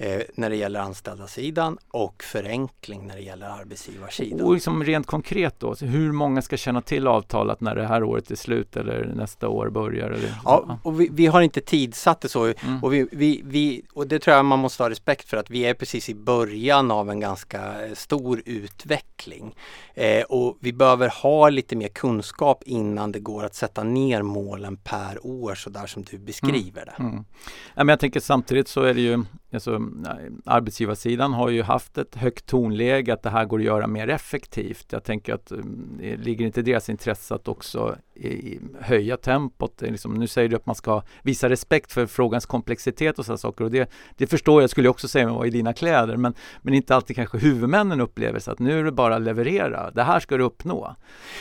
eh, 0.00 0.22
när 0.34 0.50
det 0.50 0.56
gäller 0.56 0.80
anställda-sidan 0.80 1.78
och 1.90 2.22
förenkling 2.22 3.06
när 3.06 3.16
det 3.16 3.22
gäller 3.22 3.46
arbetsgivarsidan. 3.46 4.40
Och 4.40 4.54
liksom 4.54 4.84
rent 4.84 5.06
konkret 5.06 5.60
då, 5.60 5.74
hur 5.74 6.12
många 6.12 6.42
ska 6.42 6.56
känna 6.56 6.82
till 6.82 7.06
avtalet 7.06 7.60
när 7.60 7.74
det 7.74 7.86
här 7.86 8.02
året 8.02 8.30
är 8.30 8.36
slut 8.36 8.76
eller 8.76 9.12
nästa 9.14 9.48
år 9.48 9.70
börjar? 9.70 10.10
Eller? 10.10 10.34
Ja, 10.44 10.78
och 10.82 11.00
vi, 11.00 11.08
vi, 11.12 11.26
har 11.26 11.40
inte 11.40 11.60
tidsatt 11.60 12.20
det 12.20 12.28
så 12.28 12.44
mm. 12.44 12.84
och, 12.84 12.92
vi, 12.92 13.08
vi, 13.12 13.42
vi, 13.44 13.82
och 13.92 14.06
det 14.06 14.18
tror 14.18 14.36
jag 14.36 14.44
man 14.44 14.58
måste 14.58 14.82
ha 14.82 14.90
respekt 14.90 15.28
för 15.28 15.36
att 15.36 15.50
vi 15.50 15.60
är 15.60 15.74
precis 15.74 16.08
i 16.08 16.14
början 16.14 16.90
av 16.90 17.10
en 17.10 17.20
ganska 17.20 17.86
eh, 17.86 17.94
stor 17.94 18.42
utveckling. 18.44 19.54
Eh, 19.94 20.22
och 20.22 20.58
vi 20.60 20.72
behöver 20.72 21.08
ha 21.22 21.48
lite 21.48 21.76
mer 21.76 21.88
kunskap 21.88 22.62
innan 22.66 23.12
det 23.12 23.20
går 23.20 23.44
att 23.44 23.54
sätta 23.54 23.84
ner 23.84 24.22
målen 24.22 24.76
per 24.76 25.26
år 25.26 25.54
så 25.54 25.70
där 25.70 25.86
som 25.86 26.02
du 26.02 26.18
beskriver 26.18 26.84
det. 26.86 26.94
Mm. 26.98 27.12
Mm. 27.12 27.24
Ja, 27.74 27.84
men 27.84 27.88
jag 27.88 28.00
tänker 28.00 28.20
samtidigt 28.20 28.68
så 28.68 28.82
är 28.82 28.94
det 28.94 29.00
ju 29.00 29.24
alltså, 29.52 29.80
arbetsgivarsidan 30.44 31.32
har 31.32 31.48
ju 31.48 31.62
haft 31.62 31.98
ett 31.98 32.14
högt 32.14 32.46
tonläge 32.46 33.12
att 33.12 33.22
det 33.22 33.30
här 33.30 33.44
går 33.44 33.58
att 33.58 33.64
göra 33.64 33.86
mer 33.86 34.08
effektivt. 34.08 34.86
Jag 34.90 35.04
tänker 35.04 35.34
att 35.34 35.50
mm, 35.50 35.98
det 35.98 36.16
ligger 36.16 36.46
inte 36.46 36.60
i 36.60 36.62
deras 36.62 36.88
intresse 36.88 37.34
att 37.34 37.48
också 37.48 37.96
höja 38.80 39.16
tempot. 39.16 39.82
Liksom, 39.82 40.14
nu 40.14 40.26
säger 40.26 40.48
du 40.48 40.56
att 40.56 40.66
man 40.66 40.74
ska 40.74 41.02
visa 41.22 41.48
respekt 41.48 41.92
för 41.92 42.06
frågans 42.06 42.46
komplexitet 42.46 43.18
och 43.18 43.24
sådana 43.24 43.38
saker 43.38 43.64
och 43.64 43.70
det, 43.70 43.90
det 44.16 44.26
förstår 44.26 44.60
jag, 44.60 44.70
skulle 44.70 44.86
jag 44.86 44.90
också 44.90 45.08
säga 45.08 45.24
om 45.24 45.32
jag 45.32 45.38
var 45.38 45.46
i 45.46 45.50
dina 45.50 45.72
kläder, 45.72 46.16
men, 46.16 46.34
men 46.62 46.74
inte 46.74 46.94
alltid 46.94 47.16
kanske 47.16 47.38
huvudmännen 47.38 48.00
upplever 48.00 48.38
så 48.38 48.50
att 48.50 48.58
nu 48.58 48.78
är 48.78 48.84
det 48.84 48.92
bara 48.92 49.16
att 49.16 49.22
leverera. 49.22 49.90
Det 49.90 50.02
här 50.02 50.20
ska 50.20 50.36
du 50.36 50.44
uppnå. 50.44 50.96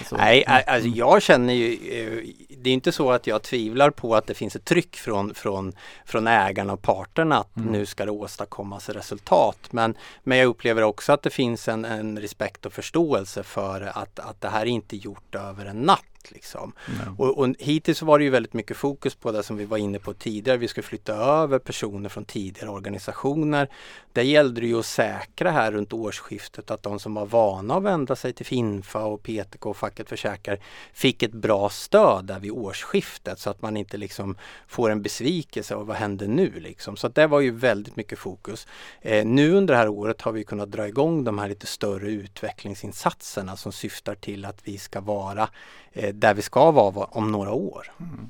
Så. 0.06 0.18
Nej, 0.18 0.46
alltså 0.46 0.90
jag 0.90 1.22
känner 1.22 1.54
ju, 1.54 1.74
eh, 1.74 2.24
det 2.58 2.70
är 2.70 2.74
inte 2.74 2.92
så 2.92 3.12
att 3.12 3.28
jag 3.28 3.44
tvivlar 3.44 3.90
på 3.90 4.16
att 4.16 4.28
det 4.28 4.34
finns 4.34 4.56
ett 4.56 4.66
tryck 4.66 4.96
från, 4.96 5.34
från, 5.34 5.74
från 6.06 6.28
ägarna 6.28 6.74
och 6.74 6.82
parterna 6.82 7.38
att 7.38 7.58
mm. 7.58 7.72
nu 7.72 7.86
ska 7.86 7.99
det 8.06 8.12
åstadkommas 8.12 8.90
resultat. 8.90 9.68
Men, 9.72 9.98
men 10.24 10.38
jag 10.38 10.48
upplever 10.48 10.82
också 10.82 11.14
att 11.14 11.22
det 11.22 11.30
finns 11.30 11.68
en, 11.68 11.86
en 11.86 12.20
respekt 12.20 12.66
och 12.66 12.74
förståelse 12.74 13.44
för 13.44 13.82
att, 13.82 14.20
att 14.20 14.42
det 14.42 14.50
här 14.50 14.62
är 14.62 14.66
inte 14.66 14.96
gjort 14.96 15.36
över 15.36 15.66
en 15.66 15.82
natt. 15.82 16.06
Liksom. 16.28 16.74
Och, 17.18 17.38
och, 17.38 17.56
hittills 17.60 18.02
var 18.02 18.18
det 18.20 18.24
ju 18.24 18.30
väldigt 18.30 18.54
mycket 18.54 18.78
fokus 18.78 19.16
på 19.16 19.32
det 19.32 19.44
som 19.44 19.58
vi 19.58 19.66
var 19.66 19.78
inne 19.78 20.00
på 20.00 20.14
tidigare. 20.14 20.58
Vi 20.58 20.68
ska 20.68 20.82
flytta 20.82 21.14
över 21.14 21.60
personer 21.60 22.10
från 22.10 22.26
tidigare 22.26 22.70
organisationer. 22.70 23.70
Där 24.14 24.22
gällde 24.22 24.62
det 24.62 24.68
ju 24.68 24.80
att 24.80 24.86
säkra 24.86 25.52
här 25.52 25.72
runt 25.72 25.94
årsskiftet 25.94 26.72
att 26.72 26.84
de 26.84 27.00
som 27.00 27.14
var 27.14 27.26
vana 27.26 27.76
att 27.76 27.84
vända 27.84 28.16
sig 28.16 28.34
till 28.34 28.46
Finfa 28.46 29.06
och 29.06 29.24
PTK 29.24 29.70
och 29.70 29.78
facket 29.78 30.10
försäkrar 30.10 30.60
fick 30.94 31.24
ett 31.24 31.32
bra 31.32 31.70
stöd 31.70 32.26
där 32.26 32.40
vid 32.40 32.52
årsskiftet 32.52 33.40
så 33.40 33.50
att 33.50 33.62
man 33.62 33.78
inte 33.78 33.98
liksom 33.98 34.38
får 34.68 34.90
en 34.90 35.02
besvikelse 35.02 35.76
och 35.76 35.88
vad 35.88 35.98
händer 35.98 36.28
nu 36.28 36.52
liksom. 36.60 36.98
Så 36.98 37.08
det 37.08 37.28
var 37.28 37.40
ju 37.40 37.52
väldigt 37.52 37.96
mycket 37.96 38.20
fokus. 38.20 38.68
Eh, 39.02 39.26
nu 39.26 39.54
under 39.54 39.74
det 39.74 39.78
här 39.78 39.90
året 39.90 40.22
har 40.22 40.32
vi 40.32 40.44
kunnat 40.44 40.72
dra 40.72 40.88
igång 40.88 41.24
de 41.24 41.40
här 41.40 41.50
lite 41.50 41.68
större 41.68 42.12
utvecklingsinsatserna 42.12 43.58
som 43.58 43.72
syftar 43.72 44.16
till 44.16 44.46
att 44.46 44.62
vi 44.64 44.78
ska 44.78 45.02
vara 45.02 45.50
eh, 45.92 46.09
där 46.12 46.34
vi 46.34 46.42
ska 46.42 46.72
vara 46.72 47.06
om 47.06 47.32
några 47.32 47.52
år. 47.52 47.92
Mm. 48.00 48.30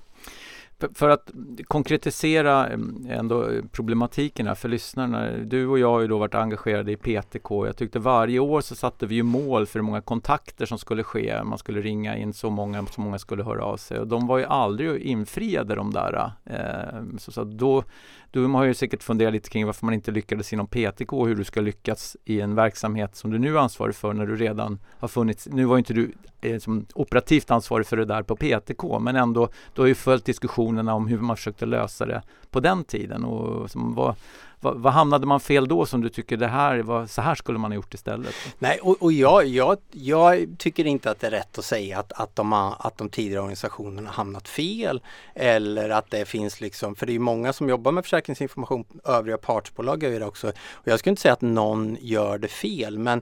För, 0.93 1.09
att 1.09 1.31
konkretisera 1.67 2.67
mm, 2.67 3.07
ändå 3.09 3.49
problematiken 3.71 4.47
här 4.47 4.55
för 4.55 4.69
lyssnarna. 4.69 5.31
Du 5.31 5.67
och 5.67 5.79
jag 5.79 5.91
har 5.91 6.01
ju 6.01 6.07
då 6.07 6.17
varit 6.17 6.35
engagerade 6.35 6.91
i 6.91 6.95
PTK. 6.95 7.65
Jag 7.65 7.77
tyckte 7.77 7.99
varje 7.99 8.39
år 8.39 8.61
så 8.61 8.75
satte 8.75 9.05
vi 9.05 9.15
ju 9.15 9.23
mål 9.23 9.65
för 9.65 9.79
hur 9.79 9.85
många 9.85 10.01
kontakter 10.01 10.65
som 10.65 10.77
skulle 10.77 11.03
ske. 11.03 11.43
Man 11.43 11.57
skulle 11.57 11.81
ringa 11.81 12.17
in 12.17 12.33
så 12.33 12.49
många, 12.49 12.85
så 12.85 13.01
många 13.01 13.19
skulle 13.19 13.43
höra 13.43 13.63
av 13.63 13.77
sig. 13.77 13.99
Och 13.99 14.07
de 14.07 14.27
var 14.27 14.37
ju 14.37 14.45
aldrig 14.45 15.01
infriade 15.01 15.75
de 15.75 15.91
där. 15.91 16.31
Eh, 16.45 17.17
så, 17.17 17.31
så 17.31 17.43
då 17.43 17.83
du 18.31 18.45
har 18.45 18.63
ju 18.63 18.73
säkert 18.73 19.03
funderat 19.03 19.33
lite 19.33 19.49
kring 19.49 19.65
varför 19.65 19.85
man 19.85 19.93
inte 19.93 20.11
lyckades 20.11 20.53
inom 20.53 20.67
PTK 20.67 21.13
och 21.13 21.27
hur 21.27 21.35
du 21.35 21.43
ska 21.43 21.61
lyckas 21.61 22.17
i 22.25 22.41
en 22.41 22.55
verksamhet 22.55 23.15
som 23.15 23.31
du 23.31 23.39
nu 23.39 23.55
är 23.55 23.59
ansvarig 23.59 23.95
för 23.95 24.13
när 24.13 24.25
du 24.25 24.35
redan 24.35 24.79
har 24.99 25.07
funnits. 25.07 25.47
Nu 25.51 25.65
var 25.65 25.77
inte 25.77 25.93
du 25.93 26.11
eh, 26.41 26.59
som 26.59 26.85
operativt 26.93 27.51
ansvarig 27.51 27.85
för 27.85 27.97
det 27.97 28.05
där 28.05 28.23
på 28.23 28.35
PTK 28.35 28.99
men 28.99 29.15
ändå, 29.15 29.49
du 29.73 29.81
har 29.81 29.87
ju 29.87 29.95
följt 29.95 30.25
diskussionerna 30.25 30.93
om 30.93 31.07
hur 31.07 31.17
man 31.17 31.35
försökte 31.35 31.65
lösa 31.65 32.05
det 32.05 32.21
på 32.51 32.59
den 32.59 32.83
tiden 32.83 33.23
och 33.23 33.71
som 33.71 33.93
var, 33.93 34.15
vad, 34.59 34.77
vad, 34.77 34.93
hamnade 34.93 35.25
man 35.25 35.39
fel 35.39 35.67
då 35.67 35.85
som 35.85 36.01
du 36.01 36.09
tycker 36.09 36.37
det 36.37 36.47
här 36.47 36.79
var, 36.79 37.05
så 37.05 37.21
här 37.21 37.35
skulle 37.35 37.59
man 37.59 37.71
ha 37.71 37.75
gjort 37.75 37.93
istället? 37.93 38.35
Nej, 38.59 38.79
och, 38.79 39.01
och 39.01 39.11
jag, 39.11 39.45
jag, 39.45 39.77
jag 39.91 40.55
tycker 40.57 40.87
inte 40.87 41.11
att 41.11 41.19
det 41.19 41.27
är 41.27 41.31
rätt 41.31 41.57
att 41.57 41.65
säga 41.65 41.99
att, 41.99 42.11
att, 42.11 42.35
de, 42.35 42.53
att 42.53 42.97
de 42.97 43.09
tidigare 43.09 43.41
organisationerna 43.41 44.09
hamnat 44.09 44.47
fel 44.47 45.01
eller 45.35 45.89
att 45.89 46.11
det 46.11 46.25
finns 46.25 46.61
liksom, 46.61 46.95
för 46.95 47.05
det 47.05 47.15
är 47.15 47.19
många 47.19 47.53
som 47.53 47.69
jobbar 47.69 47.91
med 47.91 48.03
försäkringsinformation, 48.03 48.85
övriga 49.05 49.37
partsbolag 49.37 50.03
gör 50.03 50.19
det 50.19 50.25
också. 50.25 50.47
Och 50.71 50.87
jag 50.87 50.99
skulle 50.99 51.11
inte 51.11 51.21
säga 51.21 51.33
att 51.33 51.41
någon 51.41 51.97
gör 52.01 52.37
det 52.37 52.47
fel 52.47 52.99
men 52.99 53.21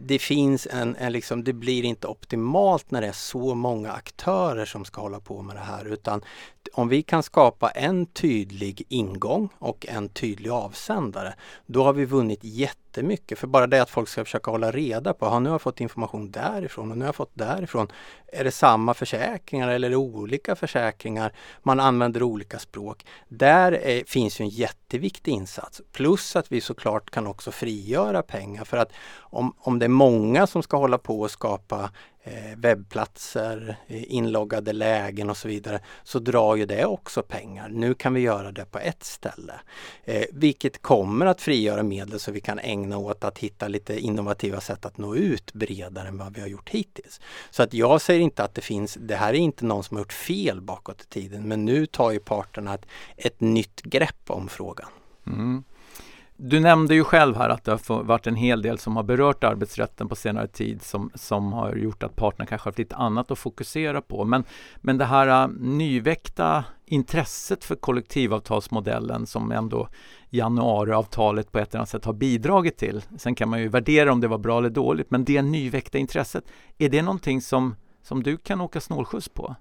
det 0.00 0.18
finns 0.18 0.66
en, 0.70 0.96
en 0.96 1.12
liksom, 1.12 1.44
det 1.44 1.52
blir 1.52 1.84
inte 1.84 2.06
optimalt 2.06 2.90
när 2.90 3.00
det 3.00 3.06
är 3.06 3.12
så 3.12 3.54
många 3.54 3.92
aktörer 3.92 4.64
som 4.64 4.84
ska 4.84 5.00
hålla 5.00 5.20
på 5.20 5.42
med 5.42 5.56
det 5.56 5.60
här 5.60 5.84
utan 5.84 6.22
om 6.72 6.88
vi 6.88 7.02
kan 7.02 7.22
skapa 7.22 7.70
en 7.70 8.06
tydlig 8.06 8.82
ingång 8.88 9.48
och 9.58 9.86
en 9.88 10.08
tydlig 10.08 10.52
avsändare, 10.78 11.34
då 11.66 11.84
har 11.84 11.92
vi 11.92 12.04
vunnit 12.04 12.40
jättemycket. 12.42 13.38
För 13.38 13.46
bara 13.46 13.66
det 13.66 13.82
att 13.82 13.90
folk 13.90 14.08
ska 14.08 14.24
försöka 14.24 14.50
hålla 14.50 14.70
reda 14.70 15.14
på, 15.14 15.26
ha 15.26 15.38
nu 15.38 15.48
har 15.48 15.54
jag 15.54 15.62
fått 15.62 15.80
information 15.80 16.30
därifrån 16.30 16.90
och 16.90 16.96
nu 16.96 17.04
har 17.04 17.08
jag 17.08 17.14
fått 17.14 17.34
därifrån. 17.34 17.88
Är 18.32 18.44
det 18.44 18.50
samma 18.50 18.94
försäkringar 18.94 19.68
eller 19.68 19.88
är 19.88 19.90
det 19.90 19.96
olika 19.96 20.56
försäkringar? 20.56 21.32
Man 21.62 21.80
använder 21.80 22.22
olika 22.22 22.58
språk. 22.58 23.06
Där 23.28 23.72
är, 23.72 24.04
finns 24.04 24.40
ju 24.40 24.42
en 24.42 24.48
jätteviktig 24.48 25.32
insats. 25.32 25.82
Plus 25.92 26.36
att 26.36 26.52
vi 26.52 26.60
såklart 26.60 27.10
kan 27.10 27.26
också 27.26 27.50
frigöra 27.50 28.22
pengar 28.22 28.64
för 28.64 28.76
att 28.76 28.92
om, 29.18 29.54
om 29.58 29.78
det 29.78 29.86
är 29.86 29.88
många 29.88 30.46
som 30.46 30.62
ska 30.62 30.76
hålla 30.76 30.98
på 30.98 31.20
och 31.20 31.30
skapa 31.30 31.90
Eh, 32.30 32.56
webbplatser, 32.56 33.76
eh, 33.86 34.12
inloggade 34.12 34.72
lägen 34.72 35.30
och 35.30 35.36
så 35.36 35.48
vidare, 35.48 35.80
så 36.04 36.18
drar 36.18 36.56
ju 36.56 36.66
det 36.66 36.84
också 36.84 37.22
pengar. 37.22 37.68
Nu 37.68 37.94
kan 37.94 38.14
vi 38.14 38.20
göra 38.20 38.52
det 38.52 38.64
på 38.64 38.78
ett 38.78 39.04
ställe. 39.04 39.60
Eh, 40.04 40.24
vilket 40.32 40.82
kommer 40.82 41.26
att 41.26 41.40
frigöra 41.40 41.82
medel 41.82 42.20
så 42.20 42.32
vi 42.32 42.40
kan 42.40 42.58
ägna 42.58 42.98
åt 42.98 43.24
att 43.24 43.38
hitta 43.38 43.68
lite 43.68 43.98
innovativa 43.98 44.60
sätt 44.60 44.86
att 44.86 44.98
nå 44.98 45.14
ut 45.14 45.52
bredare 45.52 46.08
än 46.08 46.18
vad 46.18 46.34
vi 46.34 46.40
har 46.40 46.48
gjort 46.48 46.68
hittills. 46.68 47.20
Så 47.50 47.62
att 47.62 47.74
jag 47.74 48.00
säger 48.00 48.20
inte 48.20 48.44
att 48.44 48.54
det 48.54 48.62
finns, 48.62 48.98
det 49.00 49.16
här 49.16 49.34
är 49.34 49.38
inte 49.38 49.64
någon 49.64 49.84
som 49.84 49.96
har 49.96 50.00
gjort 50.00 50.12
fel 50.12 50.60
bakåt 50.60 51.02
i 51.02 51.06
tiden, 51.06 51.48
men 51.48 51.64
nu 51.64 51.86
tar 51.86 52.10
ju 52.10 52.20
parterna 52.20 52.74
ett, 52.74 52.86
ett 53.16 53.40
nytt 53.40 53.82
grepp 53.82 54.30
om 54.30 54.48
frågan. 54.48 54.88
Mm. 55.26 55.64
Du 56.40 56.60
nämnde 56.60 56.94
ju 56.94 57.04
själv 57.04 57.36
här 57.36 57.48
att 57.48 57.64
det 57.64 57.70
har 57.70 58.02
varit 58.02 58.26
en 58.26 58.36
hel 58.36 58.62
del 58.62 58.78
som 58.78 58.96
har 58.96 59.02
berört 59.02 59.44
arbetsrätten 59.44 60.08
på 60.08 60.16
senare 60.16 60.46
tid 60.46 60.82
som, 60.82 61.10
som 61.14 61.52
har 61.52 61.76
gjort 61.76 62.02
att 62.02 62.16
parterna 62.16 62.46
kanske 62.46 62.64
har 62.64 62.70
haft 62.70 62.78
lite 62.78 62.96
annat 62.96 63.30
att 63.30 63.38
fokusera 63.38 64.00
på. 64.00 64.24
Men, 64.24 64.44
men 64.76 64.98
det 64.98 65.04
här 65.04 65.48
uh, 65.48 65.54
nyväckta 65.60 66.64
intresset 66.86 67.64
för 67.64 67.74
kollektivavtalsmodellen 67.74 69.26
som 69.26 69.52
ändå 69.52 69.88
januariavtalet 70.30 71.52
på 71.52 71.58
ett 71.58 71.68
eller 71.68 71.78
annat 71.78 71.88
sätt 71.88 72.04
har 72.04 72.12
bidragit 72.12 72.76
till. 72.76 73.02
Sen 73.16 73.34
kan 73.34 73.48
man 73.48 73.60
ju 73.60 73.68
värdera 73.68 74.12
om 74.12 74.20
det 74.20 74.28
var 74.28 74.38
bra 74.38 74.58
eller 74.58 74.70
dåligt, 74.70 75.10
men 75.10 75.24
det 75.24 75.42
nyväckta 75.42 75.98
intresset, 75.98 76.44
är 76.78 76.88
det 76.88 77.02
någonting 77.02 77.40
som, 77.40 77.76
som 78.02 78.22
du 78.22 78.36
kan 78.36 78.60
åka 78.60 78.80
snålskjuts 78.80 79.28
på? 79.28 79.56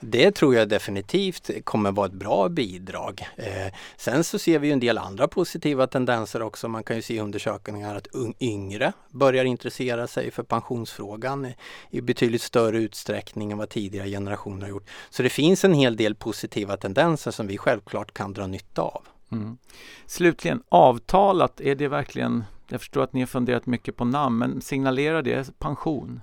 Det 0.00 0.30
tror 0.30 0.54
jag 0.54 0.68
definitivt 0.68 1.50
kommer 1.64 1.92
vara 1.92 2.06
ett 2.06 2.12
bra 2.12 2.48
bidrag. 2.48 3.28
Eh, 3.36 3.74
sen 3.96 4.24
så 4.24 4.38
ser 4.38 4.58
vi 4.58 4.70
en 4.70 4.80
del 4.80 4.98
andra 4.98 5.28
positiva 5.28 5.86
tendenser 5.86 6.42
också. 6.42 6.68
Man 6.68 6.82
kan 6.82 6.96
ju 6.96 7.02
se 7.02 7.14
i 7.14 7.20
undersökningar 7.20 7.96
att 7.96 8.08
yngre 8.40 8.92
börjar 9.10 9.44
intressera 9.44 10.06
sig 10.06 10.30
för 10.30 10.42
pensionsfrågan 10.42 11.52
i 11.90 12.00
betydligt 12.00 12.42
större 12.42 12.78
utsträckning 12.78 13.52
än 13.52 13.58
vad 13.58 13.68
tidigare 13.68 14.08
generationer 14.08 14.62
har 14.62 14.68
gjort. 14.68 14.88
Så 15.10 15.22
det 15.22 15.30
finns 15.30 15.64
en 15.64 15.74
hel 15.74 15.96
del 15.96 16.14
positiva 16.14 16.76
tendenser 16.76 17.30
som 17.30 17.46
vi 17.46 17.58
självklart 17.58 18.14
kan 18.14 18.32
dra 18.32 18.46
nytta 18.46 18.82
av. 18.82 19.02
Mm. 19.32 19.58
Slutligen, 20.06 20.62
avtalat, 20.68 21.60
är 21.60 21.74
det 21.74 21.88
verkligen, 21.88 22.44
jag 22.68 22.80
förstår 22.80 23.02
att 23.02 23.12
ni 23.12 23.20
har 23.20 23.26
funderat 23.26 23.66
mycket 23.66 23.96
på 23.96 24.04
namn, 24.04 24.38
men 24.38 24.60
signalerar 24.60 25.22
det 25.22 25.58
pension? 25.58 26.20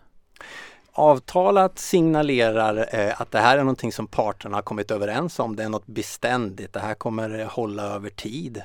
Avtalat 0.98 1.80
signalerar 1.80 2.88
eh, 2.96 3.22
att 3.22 3.32
det 3.32 3.40
här 3.40 3.58
är 3.58 3.62
någonting 3.64 3.92
som 3.92 4.08
parterna 4.08 4.58
har 4.58 4.62
kommit 4.62 4.92
överens 4.92 5.40
om. 5.40 5.56
Det 5.56 5.64
är 5.64 5.70
något 5.70 5.88
beständigt. 5.88 6.74
Det 6.74 6.80
här 6.80 6.94
kommer 6.94 7.40
eh, 7.40 7.48
hålla 7.48 7.84
över 7.84 8.10
tid. 8.10 8.58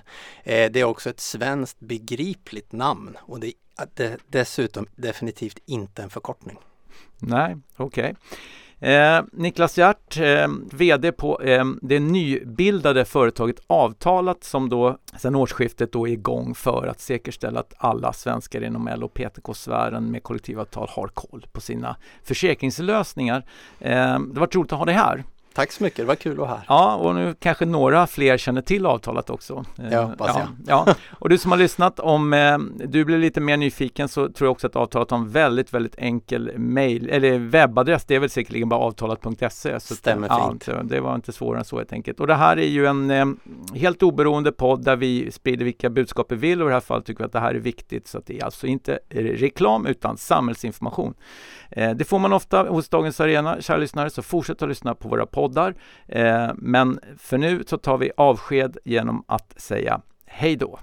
Eh, 0.44 0.70
det 0.70 0.80
är 0.80 0.84
också 0.84 1.10
ett 1.10 1.20
svenskt 1.20 1.80
begripligt 1.80 2.72
namn 2.72 3.16
och 3.20 3.40
det 3.40 3.52
är 3.96 4.16
dessutom 4.26 4.86
definitivt 4.96 5.58
inte 5.66 6.02
en 6.02 6.10
förkortning. 6.10 6.58
Nej, 7.18 7.56
okej. 7.76 8.04
Okay. 8.04 8.14
Eh, 8.80 9.22
Niklas 9.32 9.78
Hjärt, 9.78 10.16
eh, 10.16 10.48
VD 10.72 11.12
på 11.12 11.42
eh, 11.42 11.64
det 11.82 12.00
nybildade 12.00 13.04
företaget 13.04 13.60
Avtalat 13.66 14.44
som 14.44 14.68
då 14.68 14.98
sedan 15.18 15.34
årsskiftet 15.34 15.92
då 15.92 16.08
är 16.08 16.12
igång 16.12 16.54
för 16.54 16.86
att 16.86 17.00
säkerställa 17.00 17.60
att 17.60 17.74
alla 17.76 18.12
svenskar 18.12 18.64
inom 18.64 18.88
L 18.88 19.04
och 19.04 19.14
PTK-sfären 19.14 20.10
med 20.10 20.22
kollektivavtal 20.22 20.88
har 20.90 21.08
koll 21.08 21.46
på 21.52 21.60
sina 21.60 21.96
försäkringslösningar. 22.24 23.44
Eh, 23.80 24.18
det 24.20 24.40
var 24.40 24.48
roligt 24.54 24.72
att 24.72 24.78
ha 24.78 24.84
dig 24.84 24.94
här. 24.94 25.24
Tack 25.60 25.72
så 25.72 25.84
mycket, 25.84 25.96
det 25.96 26.04
var 26.04 26.14
kul 26.14 26.32
att 26.32 26.38
vara 26.38 26.48
här. 26.48 26.60
Ja, 26.68 26.94
och 26.94 27.14
nu 27.14 27.34
kanske 27.38 27.66
några 27.66 28.06
fler 28.06 28.38
känner 28.38 28.62
till 28.62 28.86
avtalet 28.86 29.30
också. 29.30 29.64
Ja, 29.90 30.02
hoppas 30.02 30.36
ja, 30.36 30.46
ja. 30.86 30.94
Och 31.18 31.28
du 31.28 31.38
som 31.38 31.50
har 31.50 31.58
lyssnat, 31.58 32.00
om 32.00 32.32
eh, 32.32 32.58
du 32.86 33.04
blir 33.04 33.18
lite 33.18 33.40
mer 33.40 33.56
nyfiken 33.56 34.08
så 34.08 34.28
tror 34.28 34.46
jag 34.46 34.52
också 34.52 34.66
att 34.66 34.76
avtalet 34.76 35.10
har 35.10 35.18
en 35.18 35.30
väldigt, 35.30 35.74
väldigt 35.74 35.94
enkel 35.98 36.58
mail, 36.58 37.10
eller 37.10 37.38
webbadress. 37.38 38.04
Det 38.04 38.14
är 38.14 38.20
väl 38.20 38.30
säkerligen 38.30 38.68
bara 38.68 38.80
avtalat.se. 38.80 39.80
Stämmer 39.80 40.28
ja, 40.28 40.48
fint. 40.48 40.68
Det 40.84 41.00
var 41.00 41.14
inte 41.14 41.32
svårare 41.32 41.58
än 41.58 41.64
så 41.64 41.76
helt 41.76 41.92
enkelt. 41.92 42.20
Och 42.20 42.26
det 42.26 42.34
här 42.34 42.56
är 42.56 42.68
ju 42.68 42.86
en 42.86 43.10
eh, 43.10 43.26
helt 43.74 44.02
oberoende 44.02 44.52
podd 44.52 44.84
där 44.84 44.96
vi 44.96 45.32
sprider 45.32 45.64
vilka 45.64 45.90
budskap 45.90 46.32
vi 46.32 46.36
vill 46.36 46.62
och 46.62 46.68
i 46.68 46.70
det 46.70 46.74
här 46.74 46.80
fallet 46.80 47.06
tycker 47.06 47.18
vi 47.18 47.26
att 47.26 47.32
det 47.32 47.40
här 47.40 47.54
är 47.54 47.58
viktigt. 47.58 48.08
Så 48.08 48.18
att 48.18 48.26
det 48.26 48.38
är 48.38 48.44
alltså 48.44 48.66
inte 48.66 48.98
reklam 49.10 49.86
utan 49.86 50.16
samhällsinformation. 50.16 51.14
Eh, 51.70 51.90
det 51.90 52.04
får 52.04 52.18
man 52.18 52.32
ofta 52.32 52.62
hos 52.62 52.88
Dagens 52.88 53.20
Arena, 53.20 53.60
kära 53.60 53.76
lyssnare, 53.76 54.10
så 54.10 54.22
fortsätt 54.22 54.62
att 54.62 54.68
lyssna 54.68 54.94
på 54.94 55.08
våra 55.08 55.26
poddar. 55.50 55.74
Eh, 56.06 56.50
men 56.56 57.00
för 57.18 57.38
nu 57.38 57.64
så 57.66 57.76
tar 57.78 57.98
vi 57.98 58.10
avsked 58.16 58.78
genom 58.84 59.24
att 59.26 59.60
säga 59.60 60.00
hej 60.26 60.56
då. 60.56 60.78